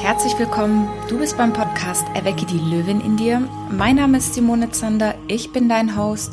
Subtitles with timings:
[0.00, 0.88] Herzlich willkommen.
[1.08, 3.42] Du bist beim Podcast Erwecke die Löwin in dir.
[3.68, 5.16] Mein Name ist Simone Zander.
[5.26, 6.32] Ich bin dein Host.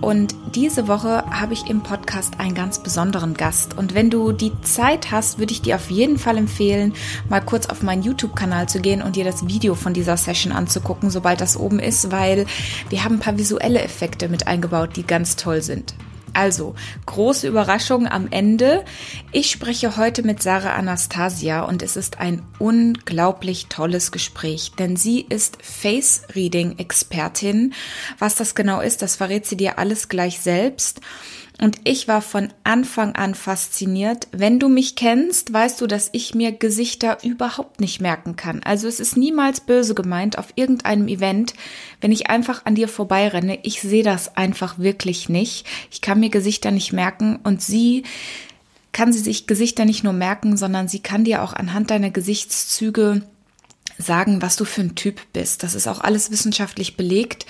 [0.00, 3.76] Und diese Woche habe ich im Podcast einen ganz besonderen Gast.
[3.76, 6.94] Und wenn du die Zeit hast, würde ich dir auf jeden Fall empfehlen,
[7.28, 11.10] mal kurz auf meinen YouTube-Kanal zu gehen und dir das Video von dieser Session anzugucken,
[11.10, 12.46] sobald das oben ist, weil
[12.90, 15.94] wir haben ein paar visuelle Effekte mit eingebaut, die ganz toll sind.
[16.40, 18.86] Also, große Überraschung am Ende.
[19.30, 25.20] Ich spreche heute mit Sarah Anastasia und es ist ein unglaublich tolles Gespräch, denn sie
[25.20, 27.74] ist Face Reading Expertin.
[28.18, 31.02] Was das genau ist, das verrät sie dir alles gleich selbst.
[31.60, 34.28] Und ich war von Anfang an fasziniert.
[34.32, 38.62] Wenn du mich kennst, weißt du, dass ich mir Gesichter überhaupt nicht merken kann.
[38.64, 41.52] Also es ist niemals böse gemeint auf irgendeinem Event,
[42.00, 43.58] wenn ich einfach an dir vorbeirenne.
[43.62, 45.66] Ich sehe das einfach wirklich nicht.
[45.90, 48.04] Ich kann mir Gesichter nicht merken und sie
[48.92, 53.22] kann sie sich Gesichter nicht nur merken, sondern sie kann dir auch anhand deiner Gesichtszüge
[54.00, 55.62] sagen, was du für ein Typ bist.
[55.62, 57.46] Das ist auch alles wissenschaftlich belegt.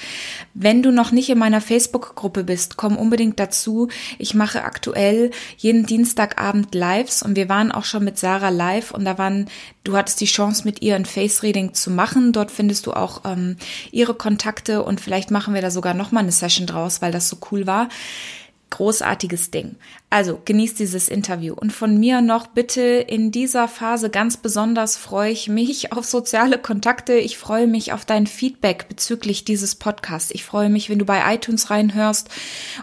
[0.54, 3.88] Wenn du noch nicht in meiner Facebook-Gruppe bist, komm unbedingt dazu.
[4.18, 9.04] Ich mache aktuell jeden Dienstagabend Lives und wir waren auch schon mit Sarah live und
[9.04, 9.48] da waren,
[9.84, 12.32] du hattest die Chance mit ihr ein Face-Reading zu machen.
[12.32, 13.56] Dort findest du auch ähm,
[13.90, 17.38] ihre Kontakte und vielleicht machen wir da sogar nochmal eine Session draus, weil das so
[17.50, 17.88] cool war
[18.70, 19.76] großartiges Ding.
[20.08, 21.54] Also genießt dieses Interview.
[21.54, 26.58] Und von mir noch bitte in dieser Phase ganz besonders freue ich mich auf soziale
[26.58, 27.14] Kontakte.
[27.14, 30.30] Ich freue mich auf dein Feedback bezüglich dieses Podcasts.
[30.30, 32.28] Ich freue mich, wenn du bei iTunes reinhörst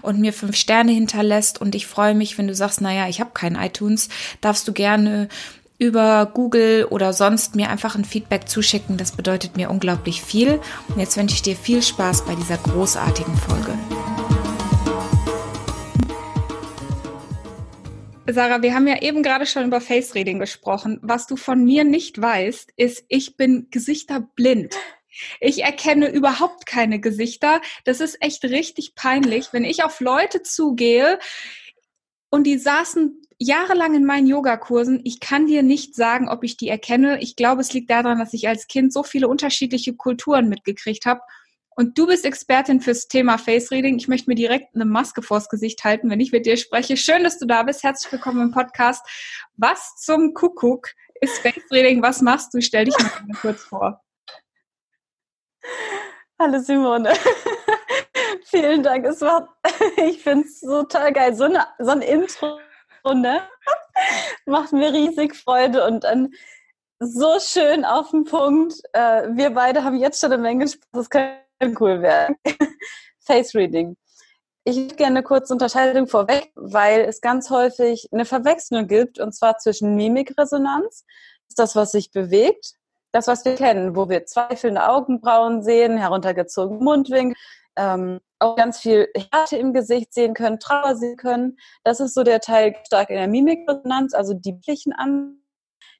[0.01, 1.59] und mir fünf Sterne hinterlässt.
[1.59, 4.09] Und ich freue mich, wenn du sagst, naja, ich habe kein iTunes,
[4.41, 5.29] darfst du gerne
[5.79, 8.97] über Google oder sonst mir einfach ein Feedback zuschicken.
[8.97, 10.59] Das bedeutet mir unglaublich viel.
[10.87, 13.73] Und jetzt wünsche ich dir viel Spaß bei dieser großartigen Folge.
[18.29, 20.99] Sarah, wir haben ja eben gerade schon über Face Reading gesprochen.
[21.01, 24.75] Was du von mir nicht weißt, ist, ich bin gesichterblind.
[25.39, 27.61] Ich erkenne überhaupt keine Gesichter.
[27.85, 31.19] Das ist echt richtig peinlich, wenn ich auf Leute zugehe
[32.29, 34.99] und die saßen jahrelang in meinen Yogakursen.
[35.05, 37.21] Ich kann dir nicht sagen, ob ich die erkenne.
[37.21, 41.21] Ich glaube, es liegt daran, dass ich als Kind so viele unterschiedliche Kulturen mitgekriegt habe
[41.77, 43.97] und du bist Expertin fürs Thema Face Reading.
[43.97, 46.97] Ich möchte mir direkt eine Maske vors Gesicht halten, wenn ich mit dir spreche.
[46.97, 47.83] Schön, dass du da bist.
[47.83, 49.05] Herzlich willkommen im Podcast.
[49.57, 50.89] Was zum Kuckuck
[51.21, 52.01] ist Face Reading?
[52.01, 52.61] Was machst du?
[52.61, 54.03] Stell dich mal kurz vor.
[56.39, 57.13] Hallo Simone.
[58.45, 59.05] Vielen Dank.
[59.05, 59.55] Es war,
[59.97, 61.35] ich finde es so toll geil.
[61.35, 62.59] So, eine, so ein Intro,
[63.13, 63.47] ne?
[64.47, 66.33] Macht mir riesig Freude und dann
[66.99, 68.73] so schön auf den Punkt.
[68.93, 70.87] Äh, wir beide haben jetzt schon eine Menge Spaß.
[70.91, 71.37] Das können
[71.79, 72.35] cool werden.
[73.19, 73.97] Face Reading.
[74.63, 79.33] Ich hätte gerne eine kurze Unterscheidung vorweg, weil es ganz häufig eine Verwechslung gibt, und
[79.33, 82.73] zwar zwischen Mimikresonanz, das ist das, was sich bewegt,
[83.13, 87.35] das, was wir kennen, wo wir zweifelnde Augenbrauen sehen, heruntergezogene Mundwinkel,
[87.77, 91.57] ähm, auch ganz viel Härte im Gesicht sehen können, Trauer sehen können.
[91.83, 95.41] Das ist so der Teil stark in der Mimikresonanz, also die Plichen an.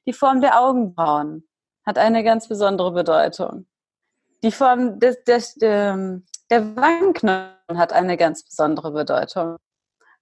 [0.06, 1.48] Die Form der Augenbrauen
[1.86, 3.66] hat eine ganz besondere Bedeutung.
[4.44, 9.56] Die Form des, des, der, der Wangenknochen hat eine ganz besondere Bedeutung.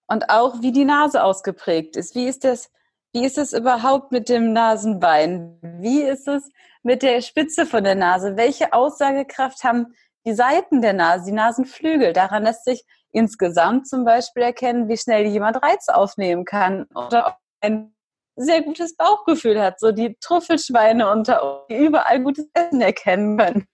[0.07, 2.15] Und auch wie die Nase ausgeprägt ist.
[2.15, 2.71] Wie ist das,
[3.13, 5.59] wie ist es überhaupt mit dem Nasenbein?
[5.81, 6.49] Wie ist es
[6.83, 8.37] mit der Spitze von der Nase?
[8.37, 9.95] Welche Aussagekraft haben
[10.25, 12.13] die Seiten der Nase, die Nasenflügel?
[12.15, 17.37] Daran lässt sich insgesamt zum Beispiel erkennen, wie schnell jemand Reiz aufnehmen kann oder ob
[17.61, 17.95] ein
[18.37, 23.67] sehr gutes Bauchgefühl hat, so die Trüffelschweine unter die überall gutes Essen erkennen können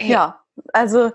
[0.00, 1.12] ja, also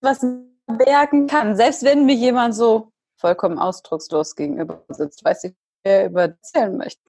[0.00, 0.24] was
[0.66, 6.22] bergen kann, selbst wenn mir jemand so vollkommen ausdruckslos gegenüber sitzt, weiß ich, wer über
[6.22, 7.00] erzählen möchte.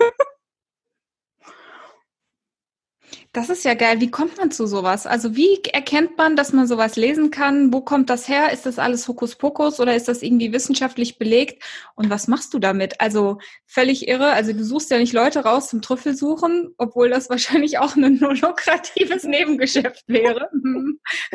[3.33, 3.99] Das ist ja geil.
[3.99, 5.07] Wie kommt man zu sowas?
[5.07, 7.73] Also wie erkennt man, dass man sowas lesen kann?
[7.73, 8.53] Wo kommt das her?
[8.53, 11.63] Ist das alles Hokuspokus oder ist das irgendwie wissenschaftlich belegt?
[11.95, 13.01] Und was machst du damit?
[13.01, 14.33] Also völlig irre.
[14.33, 19.23] Also du suchst ja nicht Leute raus zum Trüffelsuchen, obwohl das wahrscheinlich auch ein lukratives
[19.23, 20.51] Nebengeschäft wäre.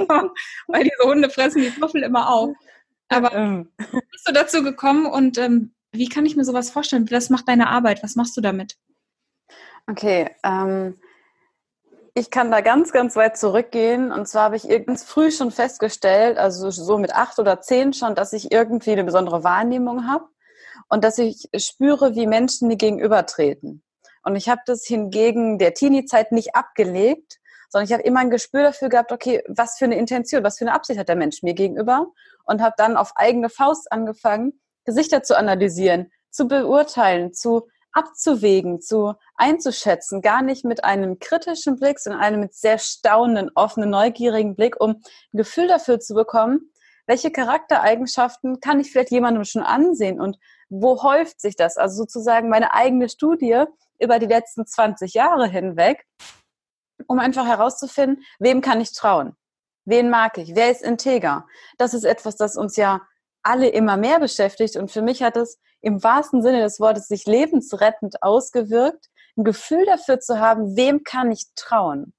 [0.68, 2.54] Weil diese Hunde fressen die Trüffel immer auf.
[3.08, 3.72] Aber ähm.
[3.76, 7.10] wie bist du dazu gekommen und ähm, wie kann ich mir sowas vorstellen?
[7.10, 8.04] Was macht deine Arbeit?
[8.04, 8.76] Was machst du damit?
[9.88, 10.94] Okay, ähm,
[12.18, 14.12] ich kann da ganz, ganz weit zurückgehen.
[14.12, 18.14] Und zwar habe ich ganz früh schon festgestellt, also so mit acht oder zehn schon,
[18.14, 20.26] dass ich irgendwie eine besondere Wahrnehmung habe
[20.88, 23.82] und dass ich spüre, wie Menschen mir gegenübertreten.
[24.24, 27.38] Und ich habe das hingegen der Teenie-Zeit nicht abgelegt,
[27.70, 30.64] sondern ich habe immer ein Gespür dafür gehabt, okay, was für eine Intention, was für
[30.64, 32.08] eine Absicht hat der Mensch mir gegenüber
[32.44, 37.68] und habe dann auf eigene Faust angefangen, Gesichter zu analysieren, zu beurteilen, zu
[37.98, 43.90] abzuwägen, zu einzuschätzen, gar nicht mit einem kritischen Blick, sondern einem mit sehr staunenden, offenen,
[43.90, 45.02] neugierigen Blick, um ein
[45.32, 46.70] Gefühl dafür zu bekommen,
[47.08, 51.76] welche Charaktereigenschaften kann ich vielleicht jemandem schon ansehen und wo häuft sich das?
[51.76, 53.64] Also sozusagen meine eigene Studie
[53.98, 56.06] über die letzten 20 Jahre hinweg,
[57.08, 59.34] um einfach herauszufinden, wem kann ich trauen?
[59.86, 60.54] Wen mag ich?
[60.54, 61.46] Wer ist integer?
[61.78, 63.00] Das ist etwas, das uns ja
[63.42, 64.76] alle immer mehr beschäftigt.
[64.76, 69.86] Und für mich hat es im wahrsten Sinne des Wortes sich lebensrettend ausgewirkt, ein Gefühl
[69.86, 72.12] dafür zu haben, wem kann ich trauen?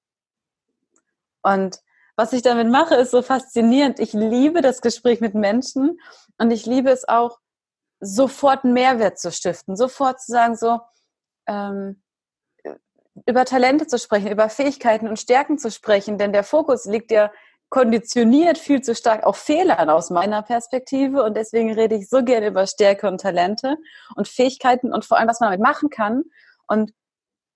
[1.41, 1.79] Und
[2.15, 3.99] was ich damit mache, ist so faszinierend.
[3.99, 5.99] Ich liebe das Gespräch mit Menschen
[6.37, 7.39] und ich liebe es auch,
[8.01, 10.79] sofort einen Mehrwert zu stiften, sofort zu sagen, so
[11.47, 12.01] ähm,
[13.25, 17.31] über Talente zu sprechen, über Fähigkeiten und Stärken zu sprechen, denn der Fokus liegt ja
[17.69, 22.47] konditioniert viel zu stark auf Fehlern aus meiner Perspektive und deswegen rede ich so gerne
[22.47, 23.77] über Stärke und Talente
[24.15, 26.23] und Fähigkeiten und vor allem, was man damit machen kann.
[26.67, 26.91] Und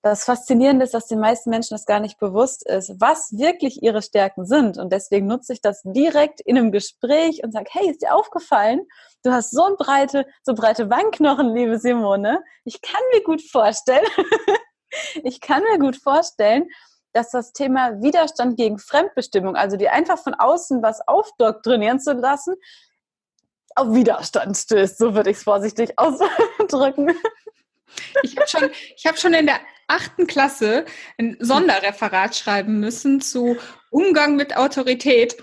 [0.04, 4.01] das Faszinierende ist, dass den meisten Menschen das gar nicht bewusst ist, was wirklich ihre
[4.01, 4.77] Stärken sind.
[4.77, 8.81] Und deswegen nutze ich das direkt in einem Gespräch und sage, hey, ist dir aufgefallen?
[9.24, 12.44] Du hast so ein breite, so breite Wangenknochen, liebe Simone.
[12.66, 14.06] Ich kann mir gut vorstellen,
[15.24, 16.68] ich kann mir gut vorstellen,
[17.13, 22.56] dass das Thema Widerstand gegen Fremdbestimmung, also die einfach von außen was aufdoktrinieren zu lassen,
[23.75, 24.98] auf Widerstand stößt.
[24.98, 27.12] So würde ich es vorsichtig ausdrücken.
[28.24, 28.69] Ich habe schon,
[29.06, 30.86] hab schon in der achten Klasse
[31.19, 33.57] ein Sonderreferat schreiben müssen zu
[33.92, 35.38] Umgang mit Autorität,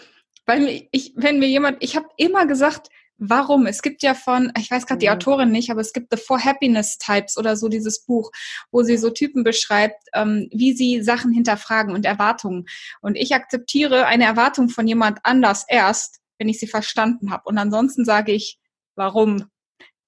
[0.46, 2.88] weil ich, wenn mir jemand, ich habe immer gesagt,
[3.20, 3.67] warum?
[3.67, 5.11] Es gibt ja von, ich weiß gerade die.
[5.11, 8.32] Autorin nicht, aber es gibt The Four Happiness Types oder so dieses Buch,
[8.72, 12.67] wo sie so Typen beschreibt, ähm, wie sie Sachen hinterfragen und Erwartungen.
[13.00, 17.43] Und ich akzeptiere eine Erwartung von jemand anders erst, wenn ich sie verstanden habe.
[17.44, 18.58] Und ansonsten sage ich,
[18.96, 19.44] warum?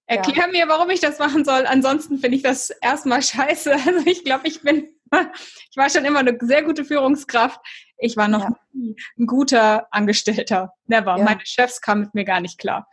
[0.06, 0.49] Erklär ja.
[0.49, 1.67] mir, warum ich das machen soll.
[1.67, 3.73] Ansonsten finde ich das erstmal scheiße.
[3.87, 4.88] Also ich glaube, ich bin,
[5.70, 7.61] ich war schon immer eine sehr gute Führungskraft.
[7.99, 8.56] Ich war noch ja.
[8.73, 10.73] nie ein guter Angestellter.
[10.87, 11.19] Never.
[11.19, 11.25] Ja.
[11.25, 12.88] Meine Chefs kamen mit mir gar nicht klar.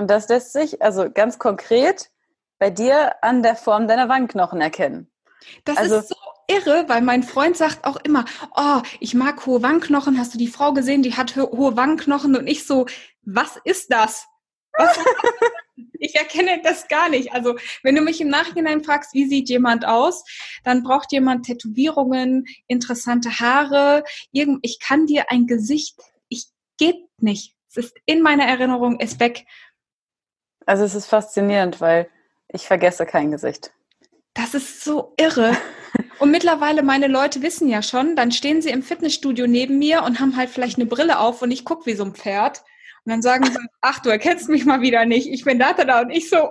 [0.00, 2.10] Und das lässt sich also ganz konkret
[2.58, 5.10] bei dir an der Form deiner Wangenknochen erkennen.
[5.66, 6.16] Das also, ist so
[6.48, 8.24] irre, weil mein Freund sagt auch immer,
[8.56, 10.18] oh, ich mag hohe Wangenknochen.
[10.18, 12.34] Hast du die Frau gesehen, die hat hohe Wangenknochen?
[12.34, 12.86] Und ich so,
[13.22, 14.26] was ist das?
[14.72, 14.98] Was
[15.98, 17.34] ich erkenne das gar nicht.
[17.34, 20.24] Also, wenn du mich im Nachhinein fragst, wie sieht jemand aus,
[20.64, 24.04] dann braucht jemand Tätowierungen, interessante Haare.
[24.32, 25.98] Irgend, ich kann dir ein Gesicht,
[26.30, 26.46] ich
[26.78, 27.54] geht nicht.
[27.70, 29.44] Es ist in meiner Erinnerung, ist weg.
[30.66, 32.08] Also, es ist faszinierend, weil
[32.48, 33.72] ich vergesse kein Gesicht.
[34.34, 35.56] Das ist so irre.
[36.18, 40.20] Und mittlerweile, meine Leute wissen ja schon, dann stehen sie im Fitnessstudio neben mir und
[40.20, 42.62] haben halt vielleicht eine Brille auf und ich gucke wie so ein Pferd.
[43.04, 45.28] Und dann sagen sie, ach, du erkennst mich mal wieder nicht.
[45.28, 46.50] Ich bin da, da, und ich so,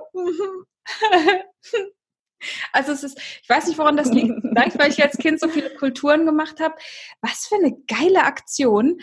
[2.72, 4.34] Also es ist, ich weiß nicht, woran das liegt.
[4.42, 6.76] Vielleicht, weil ich als Kind so viele Kulturen gemacht habe.
[7.22, 9.00] Was für eine geile Aktion.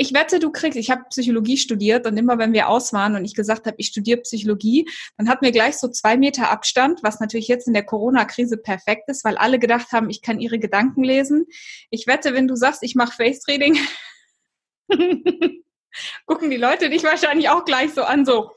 [0.00, 3.24] Ich wette, du kriegst, ich habe Psychologie studiert und immer wenn wir aus waren und
[3.24, 7.18] ich gesagt habe, ich studiere Psychologie, dann hatten wir gleich so zwei Meter Abstand, was
[7.18, 11.02] natürlich jetzt in der Corona-Krise perfekt ist, weil alle gedacht haben, ich kann ihre Gedanken
[11.02, 11.46] lesen.
[11.90, 13.76] Ich wette, wenn du sagst, ich mache Face-Reading,
[16.26, 18.52] gucken die Leute dich wahrscheinlich auch gleich so an, so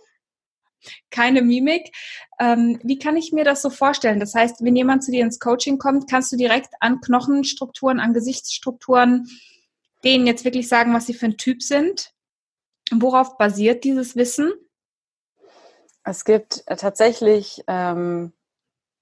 [1.10, 1.92] keine Mimik.
[2.40, 4.20] Ähm, wie kann ich mir das so vorstellen?
[4.20, 8.14] Das heißt, wenn jemand zu dir ins Coaching kommt, kannst du direkt an Knochenstrukturen, an
[8.14, 9.28] Gesichtsstrukturen
[10.04, 12.14] denen jetzt wirklich sagen, was sie für ein Typ sind?
[12.92, 14.52] Worauf basiert dieses Wissen?
[16.04, 18.34] Es gibt äh, tatsächlich ähm,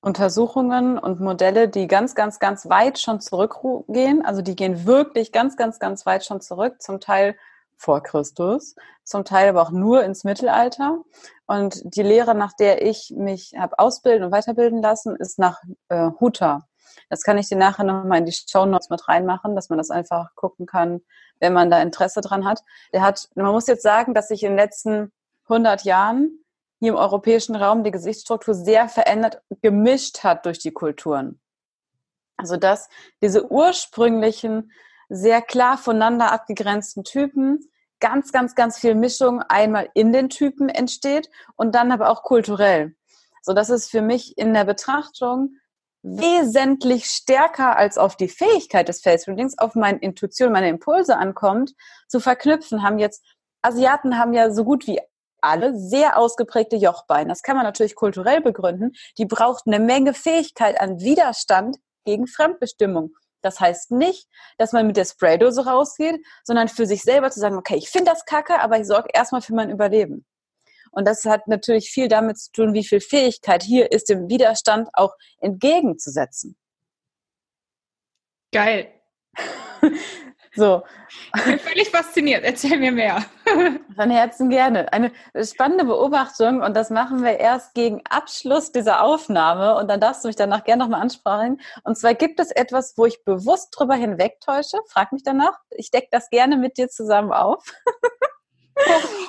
[0.01, 4.25] Untersuchungen und Modelle, die ganz, ganz, ganz weit schon zurückgehen.
[4.25, 6.81] Also die gehen wirklich ganz, ganz, ganz weit schon zurück.
[6.81, 7.35] Zum Teil
[7.75, 10.99] vor Christus, zum Teil aber auch nur ins Mittelalter.
[11.47, 16.11] Und die Lehre, nach der ich mich habe ausbilden und weiterbilden lassen, ist nach äh,
[16.19, 16.68] Hutter.
[17.09, 19.89] Das kann ich dir nachher nochmal in die Show Notes mit reinmachen, dass man das
[19.89, 21.01] einfach gucken kann,
[21.39, 22.61] wenn man da Interesse dran hat.
[22.93, 25.11] Der hat, man muss jetzt sagen, dass sich in den letzten
[25.45, 26.43] 100 Jahren
[26.79, 31.39] hier im europäischen Raum die Gesichtsstruktur sehr verändert, gemischt hat durch die Kulturen.
[32.37, 32.87] Also dass
[33.21, 34.71] diese ursprünglichen
[35.09, 41.29] sehr klar voneinander abgegrenzten Typen ganz, ganz, ganz viel Mischung einmal in den Typen entsteht
[41.55, 42.95] und dann aber auch kulturell.
[43.41, 45.55] So dass es für mich in der Betrachtung
[46.01, 51.73] wesentlich stärker als auf die Fähigkeit des Face Readings, auf meine Intuition, meine Impulse ankommt,
[52.07, 53.25] zu verknüpfen, haben jetzt,
[53.61, 54.99] Asiaten haben ja so gut wie
[55.41, 57.29] alle sehr ausgeprägte Jochbeine.
[57.29, 58.91] Das kann man natürlich kulturell begründen.
[59.17, 63.13] Die braucht eine Menge Fähigkeit an Widerstand gegen Fremdbestimmung.
[63.41, 64.27] Das heißt nicht,
[64.57, 68.11] dass man mit der Spraydose rausgeht, sondern für sich selber zu sagen, okay, ich finde
[68.11, 70.25] das kacke, aber ich sorge erstmal für mein Überleben.
[70.91, 74.89] Und das hat natürlich viel damit zu tun, wie viel Fähigkeit hier ist, dem Widerstand
[74.93, 76.57] auch entgegenzusetzen.
[78.51, 78.91] Geil.
[80.55, 80.83] So.
[81.35, 82.43] Ich bin völlig fasziniert.
[82.43, 83.23] Erzähl mir mehr.
[83.95, 84.91] Von Herzen gerne.
[84.91, 85.11] Eine
[85.43, 90.27] spannende Beobachtung und das machen wir erst gegen Abschluss dieser Aufnahme und dann darfst du
[90.27, 91.61] mich danach gerne nochmal ansprechen.
[91.83, 94.77] Und zwar gibt es etwas, wo ich bewusst drüber hinwegtäusche.
[94.87, 95.59] Frag mich danach.
[95.69, 97.63] Ich decke das gerne mit dir zusammen auf.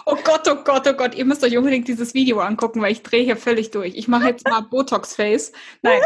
[0.06, 3.02] Oh, Gott, oh Gott, oh Gott, ihr müsst euch unbedingt dieses Video angucken, weil ich
[3.02, 3.94] drehe hier völlig durch.
[3.96, 5.52] Ich mache jetzt mal Botox-Face.
[5.82, 6.00] Nein.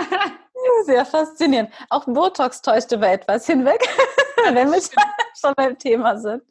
[0.84, 1.70] Sehr faszinierend.
[1.88, 3.80] Auch Botox täuscht über etwas hinweg,
[4.52, 4.80] wenn wir
[5.38, 6.42] schon beim Thema sind.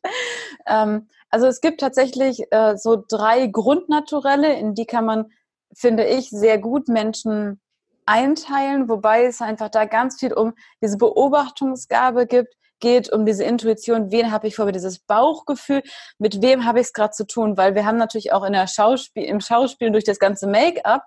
[0.67, 5.31] Ähm, also es gibt tatsächlich äh, so drei Grundnaturelle, in die kann man,
[5.73, 7.59] finde ich, sehr gut Menschen
[8.05, 14.11] einteilen, wobei es einfach da ganz viel um diese Beobachtungsgabe gibt, geht, um diese Intuition,
[14.11, 15.83] wen habe ich vor mir, dieses Bauchgefühl,
[16.17, 18.67] mit wem habe ich es gerade zu tun, weil wir haben natürlich auch in der
[18.67, 21.03] Schauspiel, im Schauspiel durch das ganze Make-up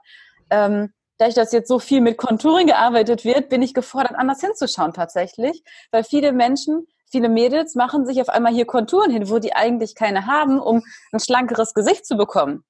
[0.51, 4.93] ähm, dadurch, dass jetzt so viel mit Contouring gearbeitet wird, bin ich gefordert, anders hinzuschauen
[4.93, 5.63] tatsächlich.
[5.91, 9.95] Weil viele Menschen, viele Mädels machen sich auf einmal hier Konturen hin, wo die eigentlich
[9.95, 12.65] keine haben, um ein schlankeres Gesicht zu bekommen.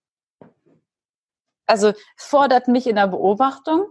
[1.66, 3.86] Also fordert mich in der Beobachtung.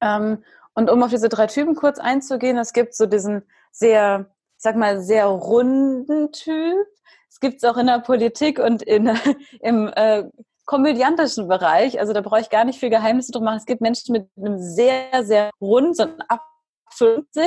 [0.00, 3.42] Ähm, und um auf diese drei Typen kurz einzugehen, es gibt so diesen
[3.74, 4.26] sehr,
[4.56, 6.86] ich sag mal, sehr runden Typ.
[7.28, 9.08] Es gibt es auch in der Politik und in,
[9.60, 10.24] im äh,
[10.64, 13.58] komödiantischen Bereich, also da brauche ich gar nicht viel Geheimnisse drum machen.
[13.58, 16.42] Es gibt Menschen mit einem sehr, sehr runden, so einem ab
[16.90, 17.44] 50.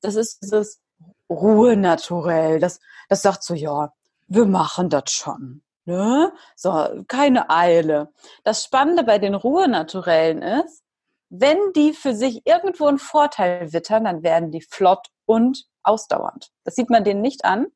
[0.00, 0.80] Das ist dieses
[1.28, 2.60] Ruhe naturell.
[2.60, 3.92] Das, das sagt so, ja,
[4.28, 5.62] wir machen das schon.
[5.84, 6.32] Ne?
[6.54, 8.12] So, keine Eile.
[8.44, 10.82] Das Spannende bei den Ruhenaturellen ist,
[11.30, 16.50] wenn die für sich irgendwo einen Vorteil wittern, dann werden die flott und ausdauernd.
[16.64, 17.66] Das sieht man denen nicht an,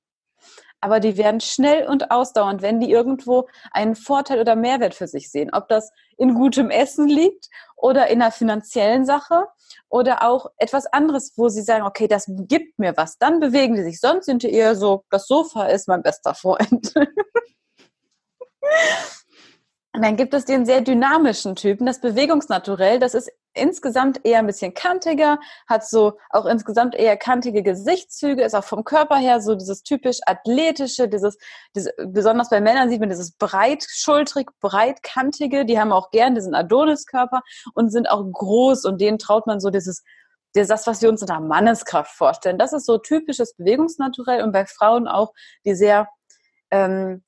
[0.80, 5.30] aber die werden schnell und ausdauernd, wenn die irgendwo einen Vorteil oder Mehrwert für sich
[5.30, 5.50] sehen.
[5.52, 9.46] Ob das in gutem Essen liegt oder in einer finanziellen Sache
[9.88, 13.84] oder auch etwas anderes, wo sie sagen, okay, das gibt mir was, dann bewegen die
[13.84, 14.00] sich.
[14.00, 16.92] Sonst sind die eher so, das Sofa ist mein bester Freund.
[19.94, 22.98] Und dann gibt es den sehr dynamischen Typen, das Bewegungsnaturell.
[22.98, 28.54] Das ist insgesamt eher ein bisschen kantiger, hat so auch insgesamt eher kantige Gesichtszüge, ist
[28.54, 31.36] auch vom Körper her so dieses typisch athletische, dieses,
[31.76, 35.66] dieses besonders bei Männern sieht man dieses breitschultrig, breitkantige.
[35.66, 37.42] Die haben auch gern diesen Adoniskörper
[37.74, 40.02] und sind auch groß und denen traut man so dieses
[40.54, 42.58] das, was wir uns unter Manneskraft vorstellen.
[42.58, 45.32] Das ist so typisches Bewegungsnaturell und bei Frauen auch,
[45.64, 46.08] die sehr
[46.70, 47.22] ähm,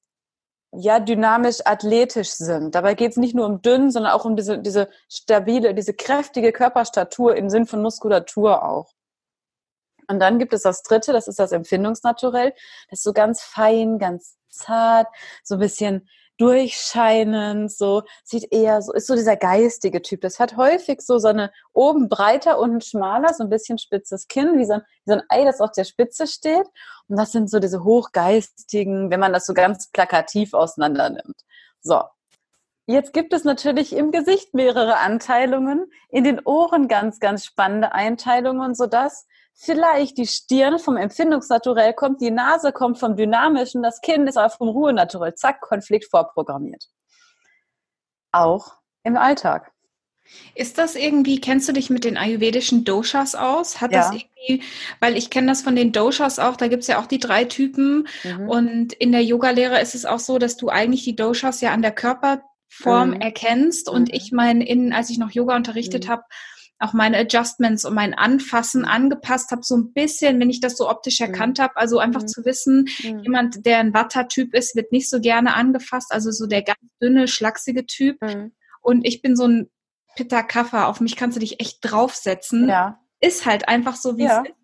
[0.76, 2.74] ja dynamisch athletisch sind.
[2.74, 6.52] Dabei geht es nicht nur um dünn, sondern auch um diese, diese stabile, diese kräftige
[6.52, 8.92] Körperstatur im Sinn von Muskulatur auch.
[10.08, 12.52] Und dann gibt es das dritte, das ist das Empfindungsnaturell.
[12.90, 15.08] Das ist so ganz fein, ganz zart,
[15.42, 20.20] so ein bisschen durchscheinend, so sieht eher so, ist so dieser geistige Typ.
[20.20, 24.58] Das hat häufig so so eine oben breiter, unten schmaler, so ein bisschen spitzes Kinn,
[24.58, 26.66] wie so ein, wie so ein Ei, das auf der Spitze steht.
[27.08, 31.40] Und das sind so diese hochgeistigen, wenn man das so ganz plakativ auseinander nimmt.
[31.80, 32.02] So.
[32.86, 38.74] Jetzt gibt es natürlich im Gesicht mehrere Anteilungen, in den Ohren ganz, ganz spannende Einteilungen,
[38.74, 44.36] sodass vielleicht die Stirn vom Empfindungsnaturell kommt, die Nase kommt vom Dynamischen, das Kinn ist
[44.36, 45.34] aber vom Ruhenaturell.
[45.34, 46.84] Zack, Konflikt vorprogrammiert.
[48.32, 49.70] Auch im Alltag.
[50.54, 53.80] Ist das irgendwie, kennst du dich mit den ayurvedischen Doshas aus?
[53.80, 53.98] Hat ja.
[53.98, 54.62] das irgendwie,
[54.98, 57.44] weil ich kenne das von den Doshas auch, da gibt es ja auch die drei
[57.44, 58.48] Typen mhm.
[58.48, 61.82] und in der Yoga-Lehre ist es auch so, dass du eigentlich die Doshas ja an
[61.82, 63.20] der Körperform mhm.
[63.20, 64.14] erkennst und mhm.
[64.14, 64.64] ich meine,
[64.96, 66.10] als ich noch Yoga unterrichtet mhm.
[66.10, 66.22] habe,
[66.78, 70.88] auch meine Adjustments und mein Anfassen angepasst habe, so ein bisschen, wenn ich das so
[70.88, 71.26] optisch mhm.
[71.26, 71.76] erkannt habe.
[71.76, 72.28] Also einfach mhm.
[72.28, 73.20] zu wissen, mhm.
[73.20, 77.28] jemand, der ein Watter-Typ ist, wird nicht so gerne angefasst, also so der ganz dünne,
[77.28, 78.20] schlachsige Typ.
[78.22, 78.52] Mhm.
[78.82, 79.70] Und ich bin so ein
[80.16, 82.68] Pitta Kaffer, auf mich kannst du dich echt draufsetzen.
[82.68, 83.00] Ja.
[83.20, 84.42] Ist halt einfach so, wie ja.
[84.42, 84.54] es ist.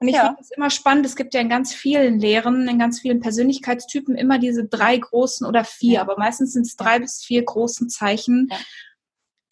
[0.00, 0.26] Und ich ja.
[0.26, 4.14] finde es immer spannend, es gibt ja in ganz vielen Lehren, in ganz vielen Persönlichkeitstypen
[4.14, 6.00] immer diese drei großen oder vier, ja.
[6.02, 8.48] aber meistens sind es drei bis vier großen Zeichen,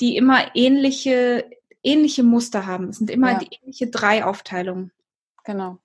[0.00, 1.50] die immer ähnliche
[1.86, 2.88] ähnliche Muster haben.
[2.88, 3.38] Es sind immer ja.
[3.38, 4.92] die ähnliche drei Aufteilungen.
[5.44, 5.78] Genau.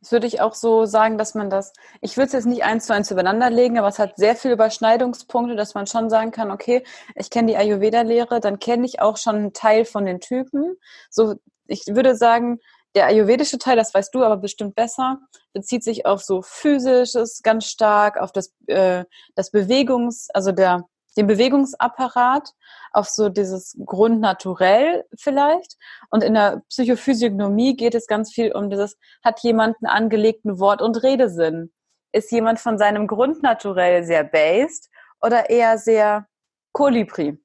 [0.00, 2.86] Das würde ich auch so sagen, dass man das, ich würde es jetzt nicht eins
[2.86, 6.52] zu eins übereinander legen, aber es hat sehr viele Überschneidungspunkte, dass man schon sagen kann,
[6.52, 6.84] okay,
[7.16, 10.76] ich kenne die Ayurveda-Lehre, dann kenne ich auch schon einen Teil von den Typen.
[11.10, 11.34] So,
[11.66, 12.60] ich würde sagen,
[12.94, 15.18] der ayurvedische Teil, das weißt du aber bestimmt besser,
[15.52, 20.84] bezieht sich auf so physisches ganz stark, auf das, äh, das Bewegungs-, also der,
[21.18, 22.54] den Bewegungsapparat
[22.92, 25.76] auf so dieses Grundnaturell vielleicht.
[26.10, 30.80] Und in der Psychophysiognomie geht es ganz viel um dieses, hat jemand einen angelegten Wort-
[30.80, 31.72] und Redesinn?
[32.12, 34.88] Ist jemand von seinem Grundnaturell sehr based
[35.20, 36.26] oder eher sehr
[36.72, 37.38] Kolibri?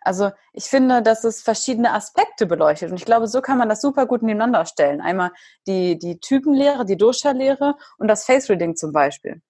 [0.00, 2.90] Also ich finde, dass es verschiedene Aspekte beleuchtet.
[2.90, 5.00] Und ich glaube, so kann man das super gut nebeneinander stellen.
[5.00, 5.30] Einmal
[5.68, 9.40] die, die Typenlehre, die Dosha-Lehre und das Face-Reading zum Beispiel.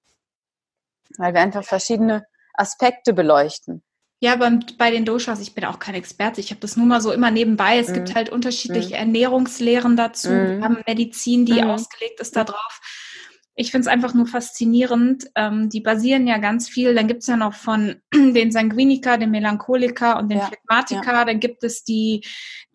[1.17, 3.83] Weil wir einfach verschiedene Aspekte beleuchten.
[4.21, 7.01] Ja, aber bei den Doshas, ich bin auch kein Experte, ich habe das nur mal
[7.01, 7.79] so immer nebenbei.
[7.79, 7.95] Es mm.
[7.95, 8.15] gibt mhm.
[8.15, 8.99] halt unterschiedliche mm.
[8.99, 10.29] Ernährungslehren dazu.
[10.29, 10.59] Mm.
[10.59, 11.71] Wir haben Medizin, die mhm.
[11.71, 12.81] ausgelegt ist darauf
[13.55, 15.27] ich finde es einfach nur faszinierend.
[15.35, 16.95] Ähm, die basieren ja ganz viel.
[16.95, 21.13] Dann gibt es ja noch von den Sanguiniker, den Melancholiker und den ja, Phlegmatiker.
[21.13, 21.25] Ja.
[21.25, 22.25] Dann gibt es die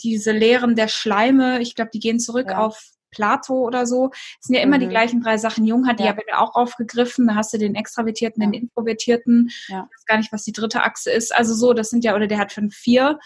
[0.03, 1.62] diese Lehren der Schleime.
[1.62, 2.60] Ich glaube, die gehen zurück ja.
[2.60, 2.79] auf
[3.17, 4.12] Plato oder so.
[4.13, 4.81] Es sind ja immer mhm.
[4.81, 5.65] die gleichen drei Sachen.
[5.65, 7.27] Jung hat die ja auch aufgegriffen.
[7.27, 9.50] Da hast du den Extravertierten, den Introvertierten.
[9.67, 9.88] Ja.
[9.89, 11.36] Ich weiß gar nicht, was die dritte Achse ist.
[11.36, 13.19] Also so, das sind ja, oder der hat fünf, vier.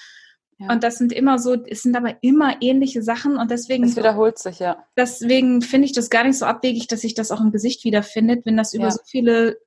[0.69, 3.83] Und das sind immer so, es sind aber immer ähnliche Sachen und deswegen.
[3.83, 4.85] Es wiederholt sich, ja.
[4.95, 8.45] Deswegen finde ich das gar nicht so abwegig, dass sich das auch im Gesicht wiederfindet,
[8.45, 8.91] wenn das über ja.
[8.91, 9.57] so viele,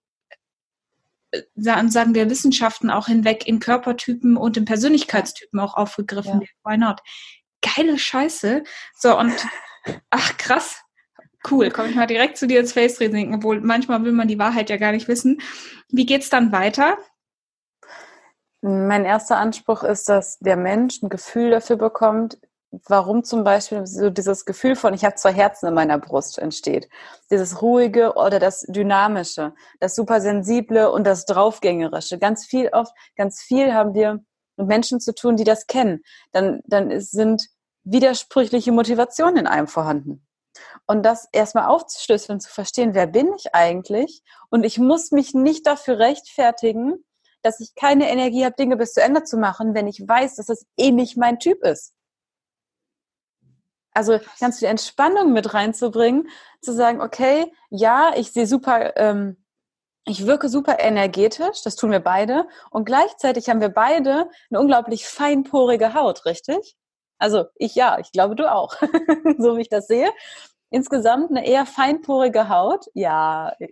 [1.33, 6.41] äh, sagen wir, Wissenschaften auch hinweg in Körpertypen und in Persönlichkeitstypen auch aufgegriffen ja.
[6.41, 6.51] wird.
[6.65, 7.01] Why not?
[7.61, 8.63] Geile Scheiße.
[8.97, 9.33] So, und
[10.11, 10.81] ach krass.
[11.51, 14.71] Cool, komme ich mal direkt zu dir ins Face-Reading, obwohl manchmal will man die Wahrheit
[14.71, 15.41] ja gar nicht wissen.
[15.89, 16.97] Wie geht's dann weiter?
[18.63, 22.39] Mein erster Anspruch ist, dass der Mensch ein Gefühl dafür bekommt,
[22.89, 26.89] warum zum Beispiel so dieses Gefühl von, ich habe zwei Herzen in meiner Brust entsteht.
[27.31, 32.19] Dieses ruhige oder das dynamische, das supersensible und das draufgängerische.
[32.19, 34.25] Ganz viel oft, ganz viel haben wir
[34.57, 36.03] mit Menschen zu tun, die das kennen.
[36.33, 37.49] Dann, dann sind
[37.85, 40.27] widersprüchliche Motivationen in einem vorhanden.
[40.87, 44.23] Und das erstmal aufzuschlüsseln, zu verstehen, wer bin ich eigentlich?
[44.51, 47.05] Und ich muss mich nicht dafür rechtfertigen,
[47.43, 50.47] dass ich keine Energie habe, Dinge bis zu Ende zu machen, wenn ich weiß, dass
[50.47, 51.93] das eh nicht mein Typ ist.
[53.93, 56.29] Also ganz viel Entspannung mit reinzubringen,
[56.61, 59.45] zu sagen, okay, ja, ich sehe super, ähm,
[60.05, 65.07] ich wirke super energetisch, das tun wir beide, und gleichzeitig haben wir beide eine unglaublich
[65.07, 66.77] feinporige Haut, richtig?
[67.25, 68.75] Also ich ja, ich glaube du auch,
[69.39, 70.11] so wie ich das sehe.
[70.69, 73.55] Insgesamt eine eher feinporige Haut, ja.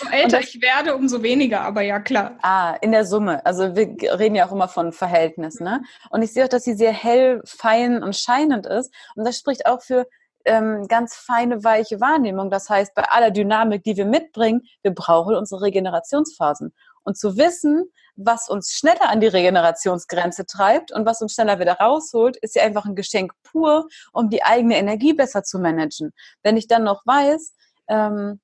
[0.00, 2.38] So älter das, ich werde, umso weniger, aber ja klar.
[2.42, 3.44] Ah, in der Summe.
[3.44, 5.82] Also wir reden ja auch immer von Verhältnis, ne?
[6.10, 8.92] Und ich sehe auch, dass sie sehr hell, fein und scheinend ist.
[9.14, 10.06] Und das spricht auch für
[10.44, 12.50] ähm, ganz feine, weiche Wahrnehmung.
[12.50, 16.74] Das heißt, bei aller Dynamik, die wir mitbringen, wir brauchen unsere Regenerationsphasen.
[17.02, 21.74] Und zu wissen, was uns schneller an die Regenerationsgrenze treibt und was uns schneller wieder
[21.74, 26.12] rausholt, ist ja einfach ein Geschenk pur, um die eigene Energie besser zu managen.
[26.42, 27.54] Wenn ich dann noch weiß,
[27.88, 28.40] ähm,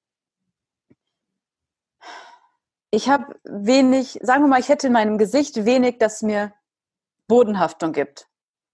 [2.90, 6.52] ich habe wenig, sagen wir mal, ich hätte in meinem Gesicht wenig, das mir
[7.28, 8.28] Bodenhaftung gibt.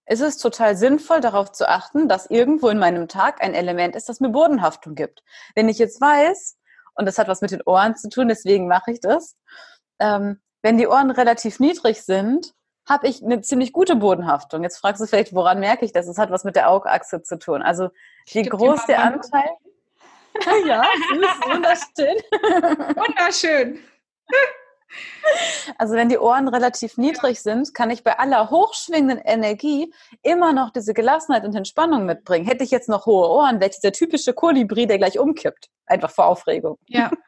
[0.05, 4.09] Es ist total sinnvoll, darauf zu achten, dass irgendwo in meinem Tag ein Element ist,
[4.09, 5.23] das mir Bodenhaftung gibt.
[5.55, 6.57] Wenn ich jetzt weiß,
[6.95, 9.37] und das hat was mit den Ohren zu tun, deswegen mache ich das,
[9.99, 12.53] ähm, wenn die Ohren relativ niedrig sind,
[12.87, 14.63] habe ich eine ziemlich gute Bodenhaftung.
[14.63, 16.07] Jetzt fragst du vielleicht, woran merke ich das?
[16.07, 17.61] Es hat was mit der Augachse zu tun.
[17.61, 17.89] Also
[18.31, 19.49] wie groß der Anteil.
[20.65, 22.17] ja, süß, wunderschön.
[22.95, 23.79] Wunderschön.
[25.77, 30.71] Also wenn die Ohren relativ niedrig sind, kann ich bei aller hochschwingenden Energie immer noch
[30.71, 32.45] diese Gelassenheit und Entspannung mitbringen.
[32.45, 35.69] Hätte ich jetzt noch hohe Ohren, wäre ich der typische Kolibri, der gleich umkippt.
[35.85, 36.77] Einfach vor Aufregung.
[36.87, 37.11] Ja.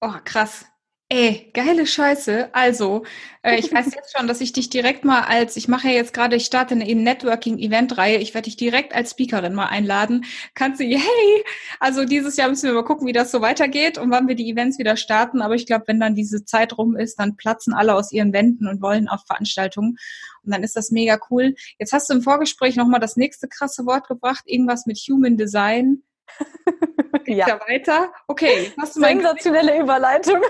[0.00, 0.64] Oh, krass.
[1.10, 2.50] Ey, geile Scheiße.
[2.52, 3.02] Also,
[3.42, 6.12] äh, ich weiß jetzt schon, dass ich dich direkt mal als, ich mache ja jetzt
[6.12, 10.26] gerade, ich starte eine Networking-Event-Reihe, ich werde dich direkt als Speakerin mal einladen.
[10.54, 11.44] Kannst du, hey,
[11.80, 14.50] also dieses Jahr müssen wir mal gucken, wie das so weitergeht und wann wir die
[14.50, 15.40] Events wieder starten.
[15.40, 18.68] Aber ich glaube, wenn dann diese Zeit rum ist, dann platzen alle aus ihren Wänden
[18.68, 19.96] und wollen auf Veranstaltungen.
[20.42, 21.54] Und dann ist das mega cool.
[21.78, 26.02] Jetzt hast du im Vorgespräch nochmal das nächste krasse Wort gebracht, irgendwas mit Human Design.
[27.26, 27.48] ja.
[27.48, 28.12] ja weiter.
[28.26, 28.72] Okay.
[28.78, 30.42] Hast du Sensationelle Überleitung.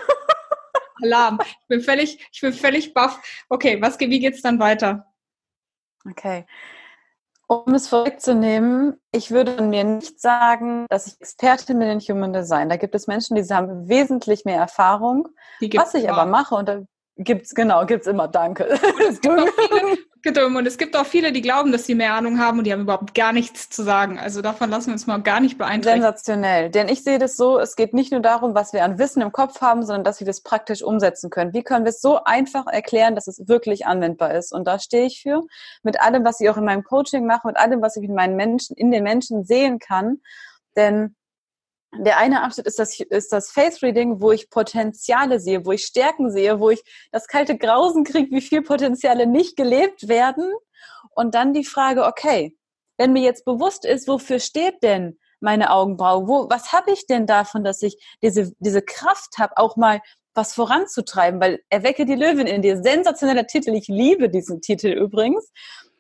[1.03, 1.39] Alarm.
[1.43, 3.21] Ich bin völlig, ich bin völlig baff.
[3.49, 5.07] Okay, was, wie geht's dann weiter?
[6.09, 6.47] Okay.
[7.47, 12.69] Um es vorwegzunehmen, ich würde mir nicht sagen, dass ich Expertin bin in Human Design.
[12.69, 15.29] Da gibt es Menschen, die haben wesentlich mehr Erfahrung.
[15.75, 16.83] Was ich aber mache, und da
[17.21, 18.65] Gibt's, genau, gibt's immer, danke.
[19.09, 22.59] Es gibt viele, und es gibt auch viele, die glauben, dass sie mehr Ahnung haben
[22.59, 24.19] und die haben überhaupt gar nichts zu sagen.
[24.19, 26.03] Also davon lassen wir uns mal gar nicht beeinträchtigen.
[26.03, 26.71] Sensationell.
[26.71, 29.33] Denn ich sehe das so, es geht nicht nur darum, was wir an Wissen im
[29.33, 31.53] Kopf haben, sondern dass wir das praktisch umsetzen können.
[31.53, 34.53] Wie können wir es so einfach erklären, dass es wirklich anwendbar ist?
[34.53, 35.43] Und da stehe ich für.
[35.83, 38.37] Mit allem, was ich auch in meinem Coaching mache, mit allem, was ich in meinen
[38.37, 40.19] Menschen, in den Menschen sehen kann.
[40.77, 41.15] Denn
[41.97, 45.85] der eine Abschnitt ist das, ist das Face Reading, wo ich Potenziale sehe, wo ich
[45.85, 50.53] Stärken sehe, wo ich das kalte Grausen kriege, wie viel Potenziale nicht gelebt werden.
[51.15, 52.57] Und dann die Frage, okay,
[52.99, 56.29] wenn mir jetzt bewusst ist, wofür steht denn meine Augenbraue?
[56.29, 60.01] Wo, was habe ich denn davon, dass ich diese, diese Kraft habe, auch mal
[60.35, 61.41] was voranzutreiben?
[61.41, 65.51] Weil Erwecke die Löwin in dir, sensationeller Titel, ich liebe diesen Titel übrigens,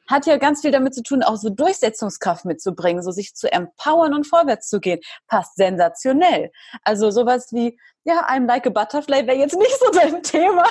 [0.08, 4.14] hat ja ganz viel damit zu tun, auch so Durchsetzungskraft mitzubringen, so sich zu empowern
[4.14, 5.00] und vorwärts zu gehen.
[5.28, 6.50] Passt sensationell.
[6.82, 10.64] Also sowas wie, ja, I'm like a butterfly wäre jetzt nicht so dein Thema.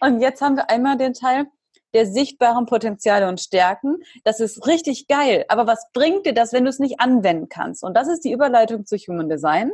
[0.00, 1.46] und jetzt haben wir einmal den Teil,
[1.94, 3.96] der sichtbaren Potenziale und Stärken.
[4.24, 5.44] Das ist richtig geil.
[5.48, 7.82] Aber was bringt dir das, wenn du es nicht anwenden kannst?
[7.82, 9.72] Und das ist die Überleitung zu Human Design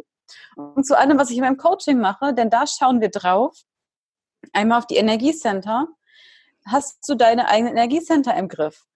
[0.57, 3.57] und zu allem, was ich in meinem Coaching mache, denn da schauen wir drauf.
[4.53, 5.89] Einmal auf die Energiecenter.
[6.67, 8.87] Hast du deine eigenen Energiecenter im Griff?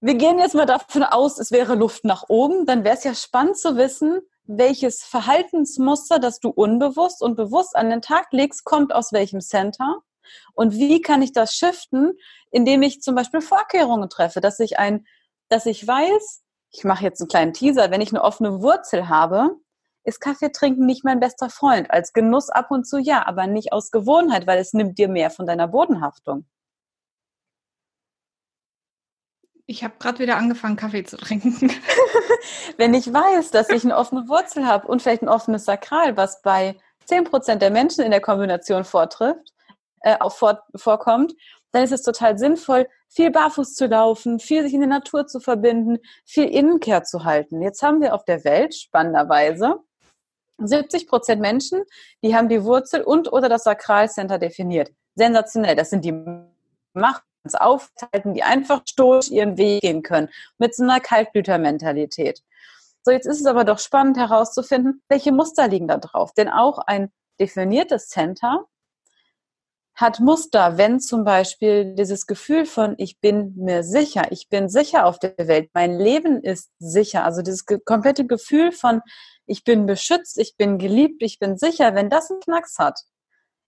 [0.00, 2.64] Wir gehen jetzt mal davon aus, es wäre Luft nach oben.
[2.64, 7.90] Dann wäre es ja spannend zu wissen, welches Verhaltensmuster, das du unbewusst und bewusst an
[7.90, 10.02] den Tag legst, kommt aus welchem Center
[10.54, 12.12] und wie kann ich das shiften,
[12.50, 15.06] indem ich zum Beispiel Vorkehrungen treffe, dass ich ein,
[15.48, 19.56] dass ich weiß, ich mache jetzt einen kleinen Teaser, wenn ich eine offene Wurzel habe,
[20.04, 21.90] ist Kaffee trinken nicht mein bester Freund.
[21.90, 25.30] Als Genuss ab und zu ja, aber nicht aus Gewohnheit, weil es nimmt dir mehr
[25.30, 26.46] von deiner Bodenhaftung.
[29.70, 31.70] Ich habe gerade wieder angefangen, Kaffee zu trinken.
[32.76, 36.42] Wenn ich weiß, dass ich eine offene Wurzel habe und vielleicht ein offenes Sakral, was
[36.42, 36.74] bei
[37.08, 39.52] 10% der Menschen in der Kombination vortrifft,
[40.00, 41.34] äh, auch vor, vorkommt,
[41.70, 45.38] dann ist es total sinnvoll, viel barfuß zu laufen, viel sich in der Natur zu
[45.38, 47.62] verbinden, viel Innenkehr zu halten.
[47.62, 49.78] Jetzt haben wir auf der Welt spannenderweise
[50.58, 51.84] 70 Prozent Menschen,
[52.24, 54.90] die haben die Wurzel und oder das Sakralcenter definiert.
[55.14, 55.76] Sensationell.
[55.76, 56.20] Das sind die
[56.92, 57.22] Macht
[57.54, 62.42] aufhalten, die einfach stoisch ihren Weg gehen können, mit so einer Kaltblütermentalität.
[63.02, 66.32] So, jetzt ist es aber doch spannend herauszufinden, welche Muster liegen da drauf.
[66.34, 68.66] Denn auch ein definiertes Center
[69.94, 75.04] hat Muster, wenn zum Beispiel dieses Gefühl von, ich bin mir sicher, ich bin sicher
[75.06, 79.02] auf der Welt, mein Leben ist sicher, also dieses komplette Gefühl von,
[79.46, 83.00] ich bin beschützt, ich bin geliebt, ich bin sicher, wenn das einen Knacks hat,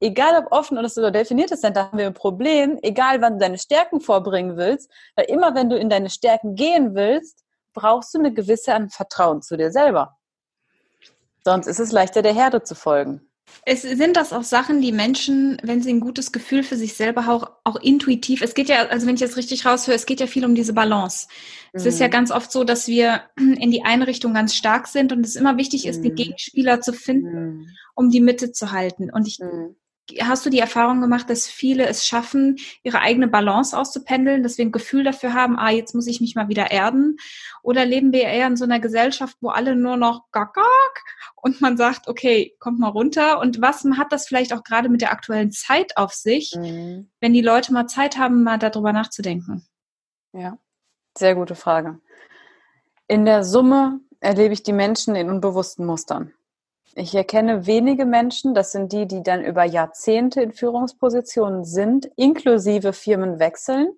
[0.03, 3.59] egal ob offen oder definiert ist, dann haben wir ein Problem, egal wann du deine
[3.59, 8.35] Stärken vorbringen willst, weil immer wenn du in deine Stärken gehen willst, brauchst du eine
[8.35, 10.19] gewisse Vertrauen zu dir selber.
[11.45, 13.29] Sonst ist es leichter, der Herde zu folgen.
[13.65, 17.29] Es sind das auch Sachen, die Menschen, wenn sie ein gutes Gefühl für sich selber
[17.29, 20.27] auch, auch intuitiv, es geht ja, also wenn ich das richtig raushöre, es geht ja
[20.27, 21.27] viel um diese Balance.
[21.73, 21.79] Mhm.
[21.79, 22.13] Es ist ja mhm.
[22.13, 25.57] ganz oft so, dass wir in die eine Richtung ganz stark sind und es immer
[25.59, 26.05] wichtig ist, mhm.
[26.05, 27.69] den Gegenspieler zu finden, mhm.
[27.95, 29.11] um die Mitte zu halten.
[29.11, 29.77] Und ich mhm
[30.21, 34.65] hast du die Erfahrung gemacht, dass viele es schaffen, ihre eigene Balance auszupendeln, dass wir
[34.65, 37.17] ein Gefühl dafür haben, ah, jetzt muss ich mich mal wieder erden?
[37.63, 41.05] Oder leben wir eher in so einer Gesellschaft, wo alle nur noch gack, gack
[41.37, 43.41] und man sagt, okay, kommt mal runter.
[43.41, 47.11] Und was hat das vielleicht auch gerade mit der aktuellen Zeit auf sich, mhm.
[47.21, 49.67] wenn die Leute mal Zeit haben, mal darüber nachzudenken?
[50.33, 50.59] Ja,
[51.17, 52.01] sehr gute Frage.
[53.07, 56.33] In der Summe erlebe ich die Menschen in unbewussten Mustern.
[56.95, 62.93] Ich erkenne wenige Menschen, das sind die, die dann über Jahrzehnte in Führungspositionen sind, inklusive
[62.93, 63.97] Firmen wechseln.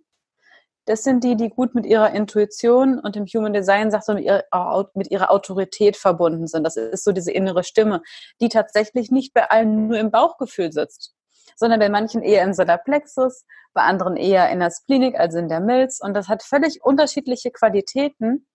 [0.87, 5.11] Das sind die, die gut mit ihrer Intuition und dem Human Design, sagt so, mit
[5.11, 6.63] ihrer, Autorität verbunden sind.
[6.63, 8.03] Das ist so diese innere Stimme,
[8.41, 11.15] die tatsächlich nicht bei allen nur im Bauchgefühl sitzt,
[11.57, 15.61] sondern bei manchen eher im Solarplexus, bei anderen eher in der Splenic, also in der
[15.61, 16.01] Milz.
[16.01, 18.47] Und das hat völlig unterschiedliche Qualitäten.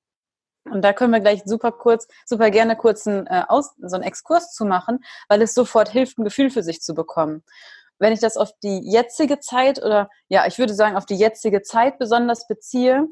[0.72, 4.04] Und da können wir gleich super kurz, super gerne kurz einen, äh, Aus, so einen
[4.04, 7.44] Exkurs zu machen, weil es sofort hilft, ein Gefühl für sich zu bekommen.
[8.00, 11.62] Wenn ich das auf die jetzige Zeit oder ja, ich würde sagen auf die jetzige
[11.62, 13.08] Zeit besonders beziehe,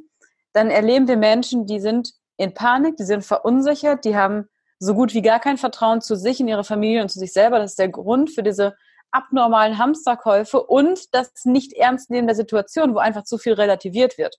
[0.53, 4.47] dann erleben wir Menschen, die sind in Panik, die sind verunsichert, die haben
[4.79, 7.59] so gut wie gar kein Vertrauen zu sich, in ihre Familie und zu sich selber.
[7.59, 8.75] Das ist der Grund für diese
[9.11, 14.37] abnormalen Hamsterkäufe und das nicht ernst nehmen der Situation, wo einfach zu viel relativiert wird.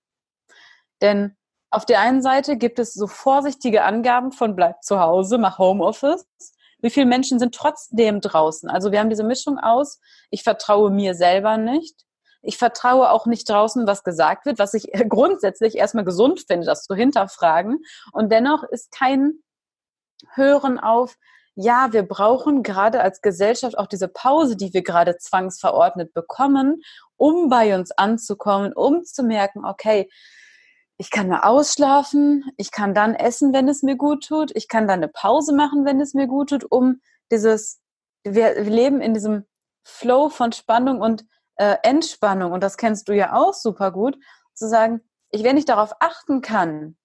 [1.00, 1.36] Denn
[1.70, 6.26] auf der einen Seite gibt es so vorsichtige Angaben von bleib zu Hause, mach Homeoffice.
[6.80, 8.70] Wie viele Menschen sind trotzdem draußen?
[8.70, 10.00] Also wir haben diese Mischung aus,
[10.30, 12.04] ich vertraue mir selber nicht.
[12.40, 16.84] Ich vertraue auch nicht draußen, was gesagt wird, was ich grundsätzlich erstmal gesund finde, das
[16.84, 17.82] zu hinterfragen.
[18.12, 19.42] Und dennoch ist kein
[20.34, 21.16] Hören auf,
[21.60, 26.82] ja, wir brauchen gerade als Gesellschaft auch diese Pause, die wir gerade zwangsverordnet bekommen,
[27.16, 30.08] um bei uns anzukommen, um zu merken, okay,
[30.98, 34.88] ich kann mal ausschlafen, ich kann dann essen, wenn es mir gut tut, ich kann
[34.88, 37.80] dann eine Pause machen, wenn es mir gut tut, um dieses,
[38.24, 39.46] wir, leben in diesem
[39.84, 41.24] Flow von Spannung und
[41.56, 44.18] äh, Entspannung und das kennst du ja auch super gut,
[44.54, 46.96] zu sagen, ich, wenn ich darauf achten kann,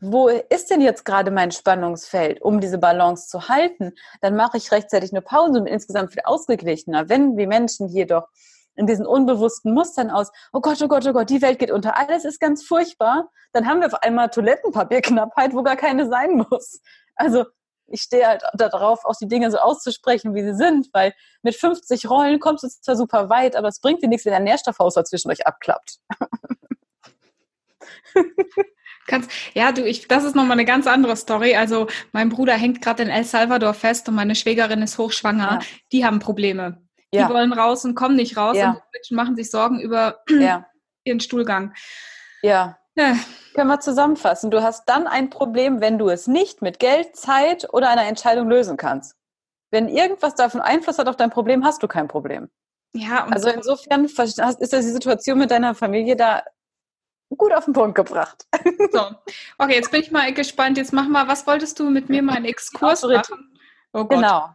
[0.00, 4.72] wo ist denn jetzt gerade mein Spannungsfeld, um diese Balance zu halten, dann mache ich
[4.72, 7.08] rechtzeitig eine Pause und insgesamt viel ausgeglichener.
[7.08, 8.28] Wenn wir Menschen jedoch
[8.76, 11.96] in diesen unbewussten Mustern aus, oh Gott, oh Gott, oh Gott, die Welt geht unter,
[11.96, 16.80] alles ist ganz furchtbar, dann haben wir auf einmal Toilettenpapierknappheit, wo gar keine sein muss.
[17.16, 17.44] Also
[17.90, 22.08] ich stehe halt darauf, auch die Dinge so auszusprechen, wie sie sind, weil mit 50
[22.08, 25.30] Rollen kommst du zwar super weit, aber es bringt dir nichts, wenn der Nährstoffhaushalt zwischen
[25.30, 25.98] euch abklappt.
[29.06, 31.56] Kannst, ja, du, ich, das ist nochmal eine ganz andere Story.
[31.56, 35.58] Also, mein Bruder hängt gerade in El Salvador fest und meine Schwägerin ist hochschwanger.
[35.60, 35.66] Ja.
[35.90, 36.80] Die haben Probleme.
[37.12, 37.26] Ja.
[37.26, 38.70] Die wollen raus und kommen nicht raus ja.
[38.70, 40.20] und Menschen machen sich Sorgen über
[41.04, 41.74] ihren Stuhlgang.
[42.42, 42.78] Ja.
[42.94, 43.16] ja.
[43.54, 44.50] Können wir zusammenfassen.
[44.50, 48.48] Du hast dann ein Problem, wenn du es nicht mit Geld, Zeit oder einer Entscheidung
[48.48, 49.16] lösen kannst.
[49.72, 52.48] Wenn irgendwas davon Einfluss hat auf dein Problem, hast du kein Problem.
[52.92, 56.42] Ja, also insofern ist das die Situation mit deiner Familie da
[57.36, 58.46] gut auf den Punkt gebracht.
[58.92, 59.02] So,
[59.58, 60.76] okay, jetzt bin ich mal gespannt.
[60.76, 63.56] Jetzt mach mal, was wolltest du mit mir mal einen Exkurs machen?
[63.92, 64.10] Oh Gott.
[64.10, 64.48] Genau.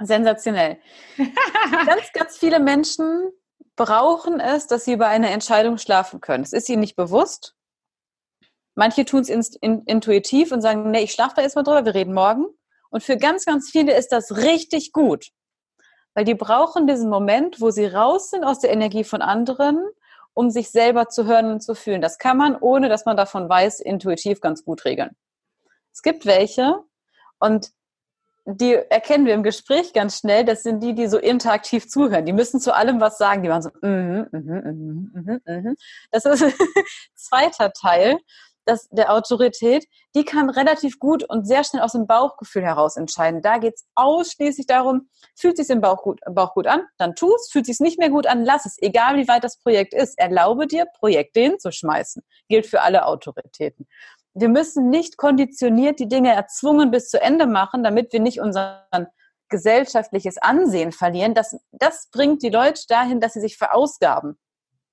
[0.00, 0.78] Sensationell.
[1.86, 3.30] ganz, ganz viele Menschen
[3.76, 6.44] brauchen es, dass sie über eine Entscheidung schlafen können.
[6.44, 7.54] Es ist ihnen nicht bewusst.
[8.74, 11.94] Manche tun es in, in, intuitiv und sagen, nee, ich schlafe da erstmal drüber, wir
[11.94, 12.46] reden morgen.
[12.90, 15.30] Und für ganz, ganz viele ist das richtig gut.
[16.14, 19.84] Weil die brauchen diesen Moment, wo sie raus sind aus der Energie von anderen
[20.38, 22.00] um sich selber zu hören und zu fühlen.
[22.00, 25.16] Das kann man, ohne dass man davon weiß, intuitiv ganz gut regeln.
[25.92, 26.78] Es gibt welche
[27.40, 27.72] und
[28.54, 32.24] die erkennen wir im Gespräch ganz schnell, das sind die, die so interaktiv zuhören.
[32.24, 33.42] Die müssen zu allem was sagen.
[33.42, 35.76] Die waren so, mm, mm, mm, mm, mm.
[36.10, 36.44] das ist
[37.14, 38.18] zweiter Teil
[38.68, 43.40] das, der Autorität, die kann relativ gut und sehr schnell aus dem Bauchgefühl heraus entscheiden.
[43.42, 47.34] Da geht es ausschließlich darum, fühlt sich im Bauch gut, Bauch gut an, dann tu
[47.34, 50.18] es, fühlt sich nicht mehr gut an, lass es, egal wie weit das Projekt ist.
[50.18, 52.22] Erlaube dir, Projekte hinzuschmeißen.
[52.48, 53.88] Gilt für alle Autoritäten.
[54.34, 58.86] Wir müssen nicht konditioniert die Dinge erzwungen bis zu Ende machen, damit wir nicht unser
[59.48, 61.34] gesellschaftliches Ansehen verlieren.
[61.34, 64.38] Das, das bringt die Leute dahin, dass sie sich verausgaben,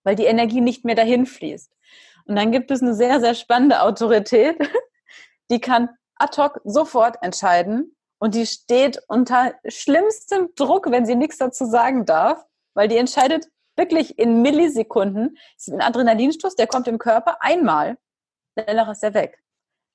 [0.04, 1.72] weil die Energie nicht mehr dahin fließt.
[2.26, 4.58] Und dann gibt es eine sehr, sehr spannende Autorität,
[5.52, 11.38] die kann ad hoc sofort entscheiden und die steht unter schlimmstem Druck, wenn sie nichts
[11.38, 12.44] dazu sagen darf,
[12.74, 15.38] weil die entscheidet wirklich in Millisekunden.
[15.58, 17.98] Es ist ein Adrenalinstoß, der kommt im Körper einmal,
[18.56, 19.42] danach ist er weg.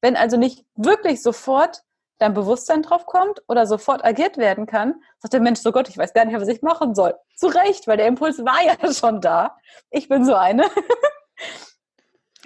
[0.01, 1.83] Wenn also nicht wirklich sofort
[2.19, 5.97] dein Bewusstsein drauf kommt oder sofort agiert werden kann, sagt der Mensch, so Gott, ich
[5.97, 7.15] weiß gar nicht, was ich machen soll.
[7.35, 9.57] Zu Recht, weil der Impuls war ja schon da.
[9.91, 10.65] Ich bin so eine.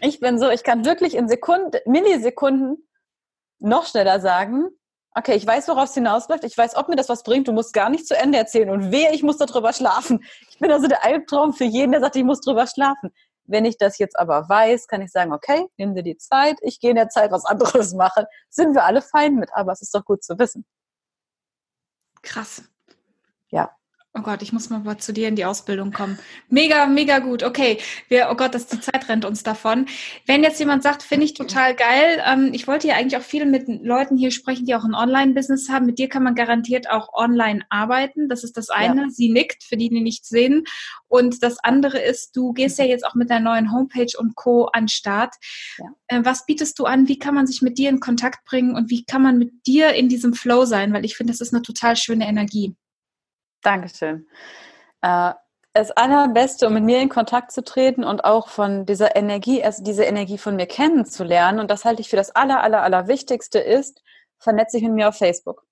[0.00, 2.86] Ich bin so, ich kann wirklich in Sekunden, Millisekunden
[3.58, 4.68] noch schneller sagen,
[5.14, 7.72] okay, ich weiß, worauf es hinausläuft, ich weiß, ob mir das was bringt, du musst
[7.72, 10.24] gar nicht zu Ende erzählen und wehe, ich muss darüber schlafen.
[10.50, 13.12] Ich bin also der Albtraum für jeden, der sagt, ich muss drüber schlafen.
[13.46, 16.80] Wenn ich das jetzt aber weiß, kann ich sagen, okay, nimm dir die Zeit, ich
[16.80, 18.24] gehe in der Zeit was anderes machen.
[18.48, 20.64] Sind wir alle fein mit, aber es ist doch gut zu wissen.
[22.22, 22.62] Krass.
[23.48, 23.76] Ja.
[24.16, 26.20] Oh Gott, ich muss mal zu dir in die Ausbildung kommen.
[26.48, 27.42] Mega, mega gut.
[27.42, 29.86] Okay, wir, oh Gott, das, die Zeit rennt uns davon.
[30.24, 33.44] Wenn jetzt jemand sagt, finde ich total geil, ähm, ich wollte ja eigentlich auch viel
[33.44, 35.86] mit Leuten hier sprechen, die auch ein Online-Business haben.
[35.86, 38.28] Mit dir kann man garantiert auch online arbeiten.
[38.28, 39.02] Das ist das eine.
[39.02, 39.10] Ja.
[39.10, 40.62] Sie nickt, für die, die nicht sehen.
[41.08, 44.66] Und das andere ist, du gehst ja jetzt auch mit deiner neuen Homepage und Co.
[44.66, 45.34] an Start.
[45.76, 45.86] Ja.
[46.06, 47.08] Äh, was bietest du an?
[47.08, 49.92] Wie kann man sich mit dir in Kontakt bringen und wie kann man mit dir
[49.94, 50.92] in diesem Flow sein?
[50.92, 52.76] Weil ich finde, das ist eine total schöne Energie.
[53.64, 54.28] Dankeschön.
[55.02, 55.32] Äh,
[55.72, 59.82] das Allerbeste, um mit mir in Kontakt zu treten und auch von dieser Energie, also
[59.82, 64.02] diese Energie von mir kennenzulernen, und das halte ich für das Aller, Aller, Allerwichtigste ist,
[64.38, 65.63] vernetze ich mit mir auf Facebook.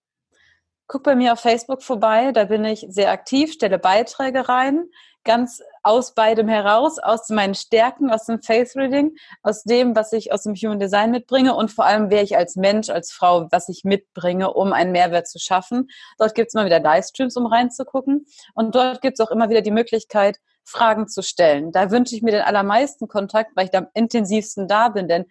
[0.86, 4.88] Guck bei mir auf Facebook vorbei, da bin ich sehr aktiv, stelle Beiträge rein
[5.24, 10.32] ganz aus beidem heraus, aus meinen Stärken, aus dem Face Reading, aus dem, was ich
[10.32, 13.68] aus dem Human Design mitbringe und vor allem, wer ich als Mensch, als Frau, was
[13.68, 15.88] ich mitbringe, um einen Mehrwert zu schaffen.
[16.18, 18.26] Dort gibt es immer wieder Livestreams, um reinzugucken.
[18.54, 21.72] Und dort gibt es auch immer wieder die Möglichkeit, Fragen zu stellen.
[21.72, 25.08] Da wünsche ich mir den allermeisten Kontakt, weil ich da am intensivsten da bin.
[25.08, 25.26] Denn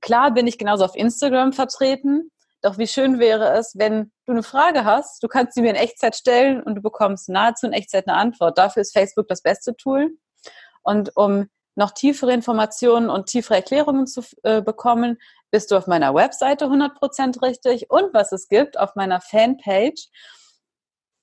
[0.00, 2.30] klar bin ich genauso auf Instagram vertreten,
[2.66, 5.76] doch wie schön wäre es, wenn du eine Frage hast, du kannst sie mir in
[5.76, 8.58] Echtzeit stellen und du bekommst nahezu in Echtzeit eine Antwort.
[8.58, 10.18] Dafür ist Facebook das beste Tool.
[10.82, 15.18] Und um noch tiefere Informationen und tiefere Erklärungen zu äh, bekommen,
[15.52, 17.88] bist du auf meiner Webseite 100% richtig.
[17.88, 20.08] Und was es gibt, auf meiner Fanpage,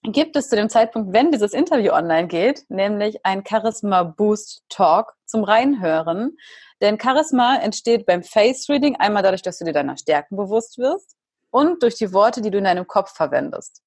[0.04, 5.14] gibt es zu dem Zeitpunkt, wenn dieses Interview online geht, nämlich ein Charisma Boost Talk
[5.26, 6.38] zum Reinhören.
[6.82, 11.13] Denn Charisma entsteht beim Face Reading einmal dadurch, dass du dir deiner Stärken bewusst wirst
[11.54, 13.84] und durch die Worte, die du in deinem Kopf verwendest.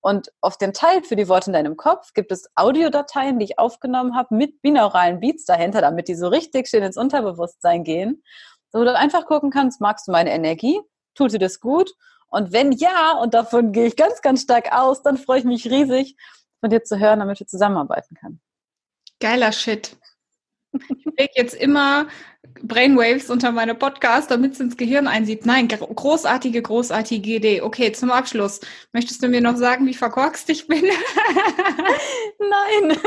[0.00, 3.58] Und auf dem Teil für die Worte in deinem Kopf gibt es Audiodateien, die ich
[3.58, 8.22] aufgenommen habe mit binauralen Beats dahinter, damit die so richtig schön ins Unterbewusstsein gehen.
[8.70, 10.80] So du einfach gucken kannst, magst du meine Energie?
[11.14, 11.92] Tut dir das gut?
[12.26, 15.70] Und wenn ja, und davon gehe ich ganz, ganz stark aus, dann freue ich mich
[15.70, 16.16] riesig,
[16.58, 18.42] von dir zu hören, damit wir zusammenarbeiten können.
[19.20, 19.96] Geiler Shit.
[20.72, 22.08] Ich lege jetzt immer
[22.62, 25.44] Brainwaves unter meine Podcast, damit es ins Gehirn einsieht.
[25.44, 27.62] Nein, großartige, großartige Idee.
[27.62, 28.60] Okay, zum Abschluss.
[28.92, 30.84] Möchtest du mir noch sagen, wie verkorkst ich bin?
[32.38, 32.98] Nein.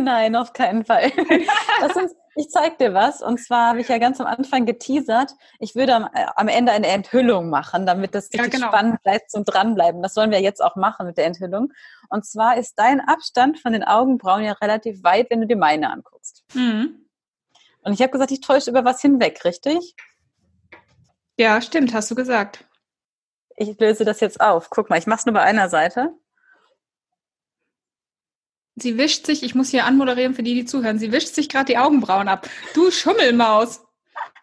[0.04, 1.12] Nein, auf keinen Fall.
[1.96, 3.20] Uns, ich zeig dir was.
[3.20, 6.72] Und zwar habe ich ja ganz am Anfang geteasert, ich würde am, äh, am Ende
[6.72, 8.68] eine Enthüllung machen, damit das richtig ja, genau.
[8.68, 10.02] spannend bleibt zum Dranbleiben.
[10.02, 11.72] Das sollen wir jetzt auch machen mit der Enthüllung.
[12.08, 15.90] Und zwar ist dein Abstand von den Augenbrauen ja relativ weit, wenn du dir meine
[15.90, 16.44] anguckst.
[16.54, 17.07] Mhm.
[17.82, 19.94] Und ich habe gesagt, ich täusche über was hinweg, richtig?
[21.38, 22.66] Ja, stimmt, hast du gesagt.
[23.56, 24.70] Ich löse das jetzt auf.
[24.70, 26.12] Guck mal, ich mache es nur bei einer Seite.
[28.76, 31.66] Sie wischt sich, ich muss hier anmoderieren für die, die zuhören, sie wischt sich gerade
[31.66, 32.48] die Augenbrauen ab.
[32.74, 33.87] Du Schummelmaus.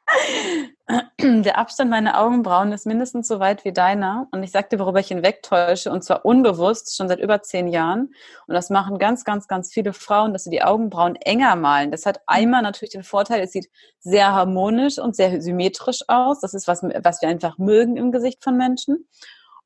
[1.19, 4.27] Der Abstand meiner Augenbrauen ist mindestens so weit wie deiner.
[4.31, 8.13] Und ich sagte, worüber ich hinwegtäusche, und zwar unbewusst, schon seit über zehn Jahren.
[8.47, 11.91] Und das machen ganz, ganz, ganz viele Frauen, dass sie die Augenbrauen enger malen.
[11.91, 16.39] Das hat einmal natürlich den Vorteil, es sieht sehr harmonisch und sehr symmetrisch aus.
[16.41, 19.07] Das ist was, was wir einfach mögen im Gesicht von Menschen.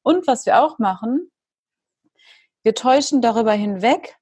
[0.02, 1.30] Und was wir auch machen,
[2.64, 4.19] wir täuschen darüber hinweg,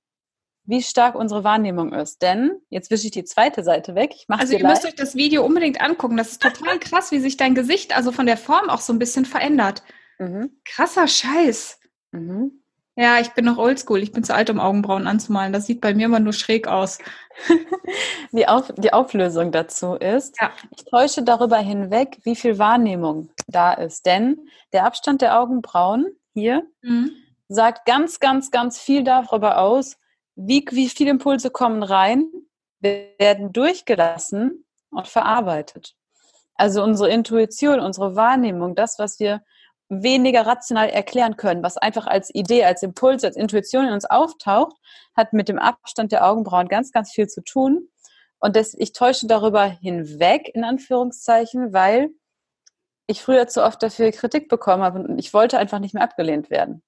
[0.67, 2.21] wie stark unsere Wahrnehmung ist.
[2.21, 4.12] Denn, jetzt wische ich die zweite Seite weg.
[4.15, 6.17] Ich also ihr müsst euch das Video unbedingt angucken.
[6.17, 8.99] Das ist total krass, wie sich dein Gesicht also von der Form auch so ein
[8.99, 9.82] bisschen verändert.
[10.19, 10.51] Mhm.
[10.65, 11.80] Krasser Scheiß.
[12.12, 12.51] Mhm.
[12.97, 14.01] Ja, ich bin noch oldschool.
[14.01, 15.53] Ich bin zu alt, um Augenbrauen anzumalen.
[15.53, 16.97] Das sieht bei mir immer nur schräg aus.
[18.32, 20.51] die, Auf die Auflösung dazu ist, ja.
[20.75, 24.06] ich täusche darüber hinweg, wie viel Wahrnehmung da ist.
[24.06, 27.12] Denn der Abstand der Augenbrauen hier mhm.
[27.47, 29.97] sagt ganz, ganz, ganz viel darüber aus,
[30.38, 32.30] wie, wie viele Impulse kommen rein,
[32.80, 35.95] werden durchgelassen und verarbeitet.
[36.54, 39.41] Also unsere Intuition, unsere Wahrnehmung, das, was wir
[39.89, 44.76] weniger rational erklären können, was einfach als Idee, als Impuls, als Intuition in uns auftaucht,
[45.15, 47.89] hat mit dem Abstand der Augenbrauen ganz, ganz viel zu tun.
[48.39, 52.10] Und das, ich täusche darüber hinweg, in Anführungszeichen, weil
[53.08, 56.52] ich früher zu oft dafür Kritik bekommen habe und ich wollte einfach nicht mehr abgelehnt
[56.52, 56.84] werden.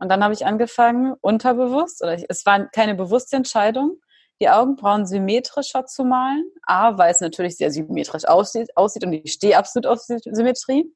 [0.00, 4.00] Und dann habe ich angefangen, unterbewusst, oder ich, es war keine bewusste Entscheidung,
[4.40, 6.50] die Augenbrauen symmetrischer zu malen.
[6.62, 10.90] A, weil es natürlich sehr symmetrisch aussieht, aussieht und ich stehe absolut auf Symmetrie.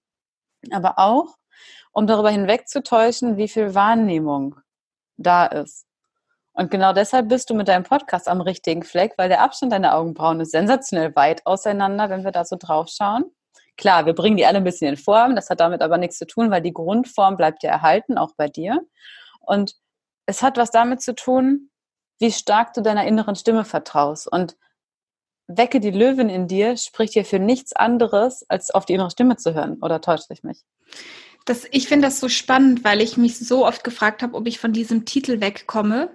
[0.70, 1.36] Aber auch,
[1.92, 4.56] um darüber hinwegzutäuschen, wie viel Wahrnehmung
[5.18, 5.86] da ist.
[6.54, 9.96] Und genau deshalb bist du mit deinem Podcast am richtigen Fleck, weil der Abstand deiner
[9.96, 13.24] Augenbrauen ist sensationell weit auseinander, wenn wir da so drauf schauen.
[13.76, 16.26] Klar, wir bringen die alle ein bisschen in Form, das hat damit aber nichts zu
[16.26, 18.80] tun, weil die Grundform bleibt ja erhalten, auch bei dir.
[19.40, 19.74] Und
[20.26, 21.70] es hat was damit zu tun,
[22.20, 24.30] wie stark du deiner inneren Stimme vertraust.
[24.30, 24.56] Und
[25.46, 29.36] Wecke die Löwin in dir spricht hier für nichts anderes, als auf die innere Stimme
[29.36, 29.78] zu hören.
[29.82, 30.62] Oder täuscht ich mich?
[31.44, 34.58] Das, ich finde das so spannend, weil ich mich so oft gefragt habe, ob ich
[34.58, 36.10] von diesem Titel wegkomme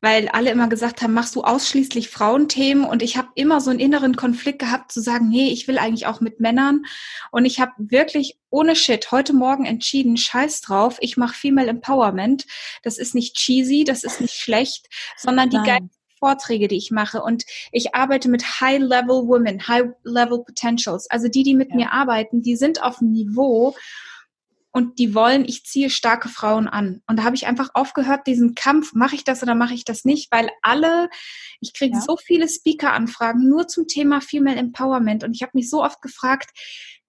[0.00, 3.78] weil alle immer gesagt haben, machst du ausschließlich Frauenthemen und ich habe immer so einen
[3.78, 6.84] inneren Konflikt gehabt zu sagen, nee, ich will eigentlich auch mit Männern
[7.30, 12.46] und ich habe wirklich ohne Shit heute Morgen entschieden, scheiß drauf, ich mache Female Empowerment.
[12.82, 17.22] Das ist nicht cheesy, das ist nicht schlecht, sondern die geilen Vorträge, die ich mache
[17.22, 21.10] und ich arbeite mit High-Level Women, High-Level Potentials.
[21.10, 21.76] Also die, die mit ja.
[21.76, 23.74] mir arbeiten, die sind auf dem Niveau,
[24.76, 27.00] und die wollen, ich ziehe starke Frauen an.
[27.06, 30.04] Und da habe ich einfach aufgehört, diesen Kampf, mache ich das oder mache ich das
[30.04, 31.08] nicht, weil alle,
[31.62, 32.02] ich kriege ja.
[32.02, 36.50] so viele Speaker-Anfragen nur zum Thema Female Empowerment und ich habe mich so oft gefragt,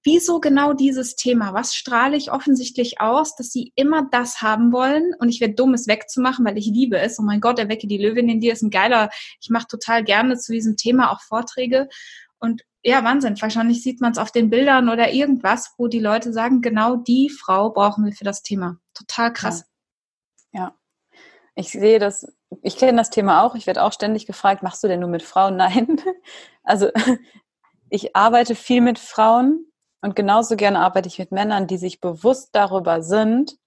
[0.02, 1.54] wieso genau dieses Thema?
[1.54, 5.74] Was strahle ich offensichtlich aus, dass sie immer das haben wollen und ich werde dumm,
[5.74, 7.20] es wegzumachen, weil ich liebe es.
[7.20, 9.10] Oh mein Gott, erwecke die Löwin in dir ist ein geiler,
[9.42, 11.90] ich mache total gerne zu diesem Thema auch Vorträge
[12.40, 13.40] und ja, Wahnsinn.
[13.42, 17.30] Wahrscheinlich sieht man es auf den Bildern oder irgendwas, wo die Leute sagen, genau die
[17.30, 18.78] Frau brauchen wir für das Thema.
[18.94, 19.66] Total krass.
[20.54, 20.62] Ja.
[20.62, 20.76] ja.
[21.56, 22.26] Ich sehe das,
[22.62, 23.56] ich kenne das Thema auch.
[23.56, 25.58] Ich werde auch ständig gefragt, machst du denn nur mit Frauen?
[25.58, 26.02] Nein.
[26.64, 26.90] Also
[27.90, 29.66] ich arbeite viel mit Frauen
[30.02, 33.58] und genauso gerne arbeite ich mit Männern, die sich bewusst darüber sind,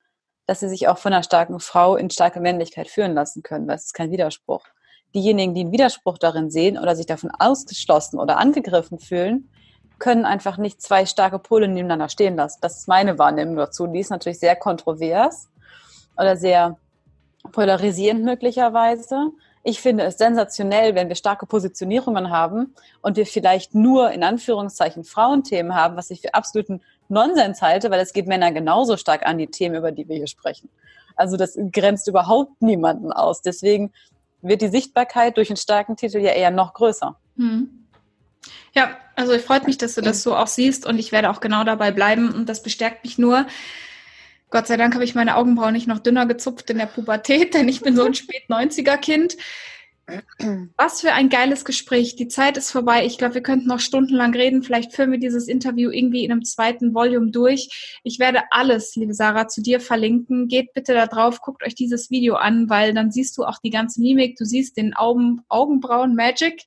[0.46, 3.76] dass sie sich auch von einer starken Frau in starke Männlichkeit führen lassen können, weil
[3.76, 4.64] es ist kein Widerspruch
[5.14, 9.48] diejenigen, die einen Widerspruch darin sehen oder sich davon ausgeschlossen oder angegriffen fühlen,
[9.98, 12.58] können einfach nicht zwei starke Pole nebeneinander stehen lassen.
[12.62, 13.86] Das ist meine Wahrnehmung dazu.
[13.86, 15.48] Die ist natürlich sehr kontrovers
[16.16, 16.76] oder sehr
[17.52, 19.30] polarisierend möglicherweise.
[19.62, 25.04] Ich finde es sensationell, wenn wir starke Positionierungen haben und wir vielleicht nur in Anführungszeichen
[25.04, 29.36] Frauenthemen haben, was ich für absoluten Nonsens halte, weil es geht Männer genauso stark an
[29.36, 30.70] die Themen, über die wir hier sprechen.
[31.14, 33.42] Also das grenzt überhaupt niemanden aus.
[33.42, 33.92] Deswegen
[34.42, 37.16] wird die Sichtbarkeit durch einen starken Titel ja eher noch größer.
[37.36, 37.86] Hm.
[38.74, 41.40] Ja, also ich freut mich, dass du das so auch siehst und ich werde auch
[41.40, 43.46] genau dabei bleiben und das bestärkt mich nur.
[44.50, 47.68] Gott sei Dank habe ich meine Augenbrauen nicht noch dünner gezupft in der Pubertät, denn
[47.68, 49.36] ich bin so ein spät 90er Kind.
[50.76, 52.16] Was für ein geiles Gespräch.
[52.16, 53.04] Die Zeit ist vorbei.
[53.04, 54.62] Ich glaube, wir könnten noch stundenlang reden.
[54.62, 58.00] Vielleicht führen wir dieses Interview irgendwie in einem zweiten Volume durch.
[58.02, 60.48] Ich werde alles, liebe Sarah, zu dir verlinken.
[60.48, 63.70] Geht bitte da drauf, guckt euch dieses Video an, weil dann siehst du auch die
[63.70, 64.36] ganze Mimik.
[64.36, 66.64] Du siehst den Augen, Augenbrauen Magic.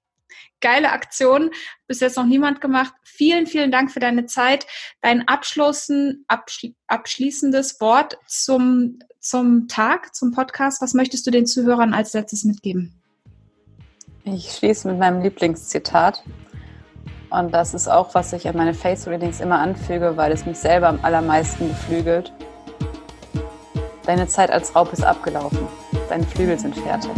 [0.61, 1.51] Geile Aktion.
[1.87, 2.93] Bis jetzt noch niemand gemacht.
[3.03, 4.65] Vielen, vielen Dank für deine Zeit.
[5.01, 10.81] Dein Abschlussen, abschli abschließendes Wort zum, zum Tag, zum Podcast.
[10.81, 13.02] Was möchtest du den Zuhörern als letztes mitgeben?
[14.25, 16.23] Ich schließe mit meinem Lieblingszitat.
[17.29, 20.57] Und das ist auch, was ich an meine Face Readings immer anfüge, weil es mich
[20.57, 22.31] selber am allermeisten beflügelt.
[24.05, 25.67] Deine Zeit als Raub ist abgelaufen.
[26.07, 27.11] Deine Flügel sind fertig.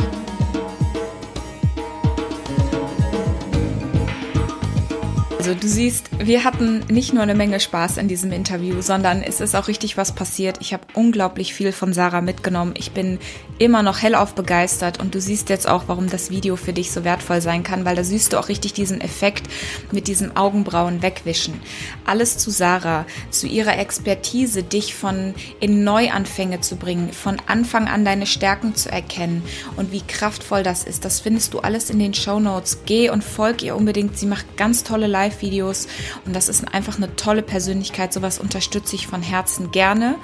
[5.45, 9.41] Also du siehst, wir hatten nicht nur eine Menge Spaß in diesem Interview, sondern es
[9.41, 10.57] ist auch richtig was passiert.
[10.59, 12.73] Ich habe unglaublich viel von Sarah mitgenommen.
[12.75, 13.19] Ich bin
[13.59, 17.03] immer noch hellauf begeistert und du siehst jetzt auch, warum das Video für dich so
[17.03, 19.47] wertvoll sein kann, weil da siehst du auch richtig diesen Effekt
[19.91, 21.61] mit diesem Augenbrauen wegwischen.
[22.05, 28.03] Alles zu Sarah, zu ihrer Expertise, dich von in Neuanfänge zu bringen, von Anfang an
[28.03, 29.43] deine Stärken zu erkennen
[29.75, 31.05] und wie kraftvoll das ist.
[31.05, 32.79] Das findest du alles in den Show Notes.
[32.87, 34.17] Geh und folg ihr unbedingt.
[34.17, 35.87] Sie macht ganz tolle Live Live-Videos
[36.25, 38.13] und das ist einfach eine tolle Persönlichkeit.
[38.13, 40.15] Sowas unterstütze ich von Herzen gerne.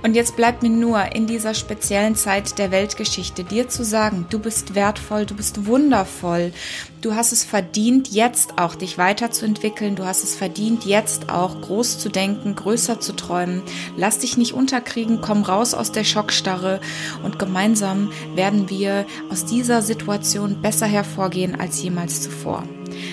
[0.00, 4.38] Und jetzt bleibt mir nur in dieser speziellen Zeit der Weltgeschichte dir zu sagen, du
[4.38, 6.52] bist wertvoll, du bist wundervoll,
[7.00, 11.98] du hast es verdient, jetzt auch dich weiterzuentwickeln, du hast es verdient, jetzt auch groß
[11.98, 13.60] zu denken, größer zu träumen.
[13.96, 16.80] Lass dich nicht unterkriegen, komm raus aus der Schockstarre
[17.24, 22.62] und gemeinsam werden wir aus dieser Situation besser hervorgehen als jemals zuvor.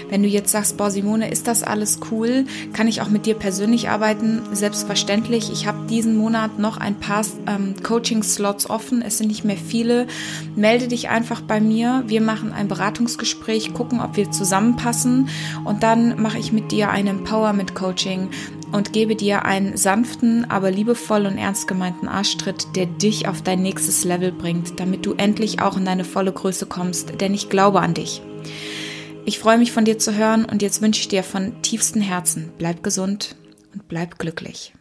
[0.09, 2.45] Wenn du jetzt sagst, boah, Simone, ist das alles cool?
[2.73, 4.41] Kann ich auch mit dir persönlich arbeiten?
[4.51, 5.51] Selbstverständlich.
[5.51, 9.01] Ich habe diesen Monat noch ein paar ähm, Coaching-Slots offen.
[9.01, 10.07] Es sind nicht mehr viele.
[10.55, 12.03] Melde dich einfach bei mir.
[12.07, 15.29] Wir machen ein Beratungsgespräch, gucken, ob wir zusammenpassen.
[15.63, 18.29] Und dann mache ich mit dir ein Empowerment-Coaching
[18.71, 23.61] und gebe dir einen sanften, aber liebevoll und ernst gemeinten Arschtritt, der dich auf dein
[23.61, 27.21] nächstes Level bringt, damit du endlich auch in deine volle Größe kommst.
[27.21, 28.21] Denn ich glaube an dich.
[29.28, 32.51] Ich freue mich von dir zu hören und jetzt wünsche ich dir von tiefstem Herzen,
[32.59, 33.36] bleib gesund
[33.73, 34.73] und bleib glücklich.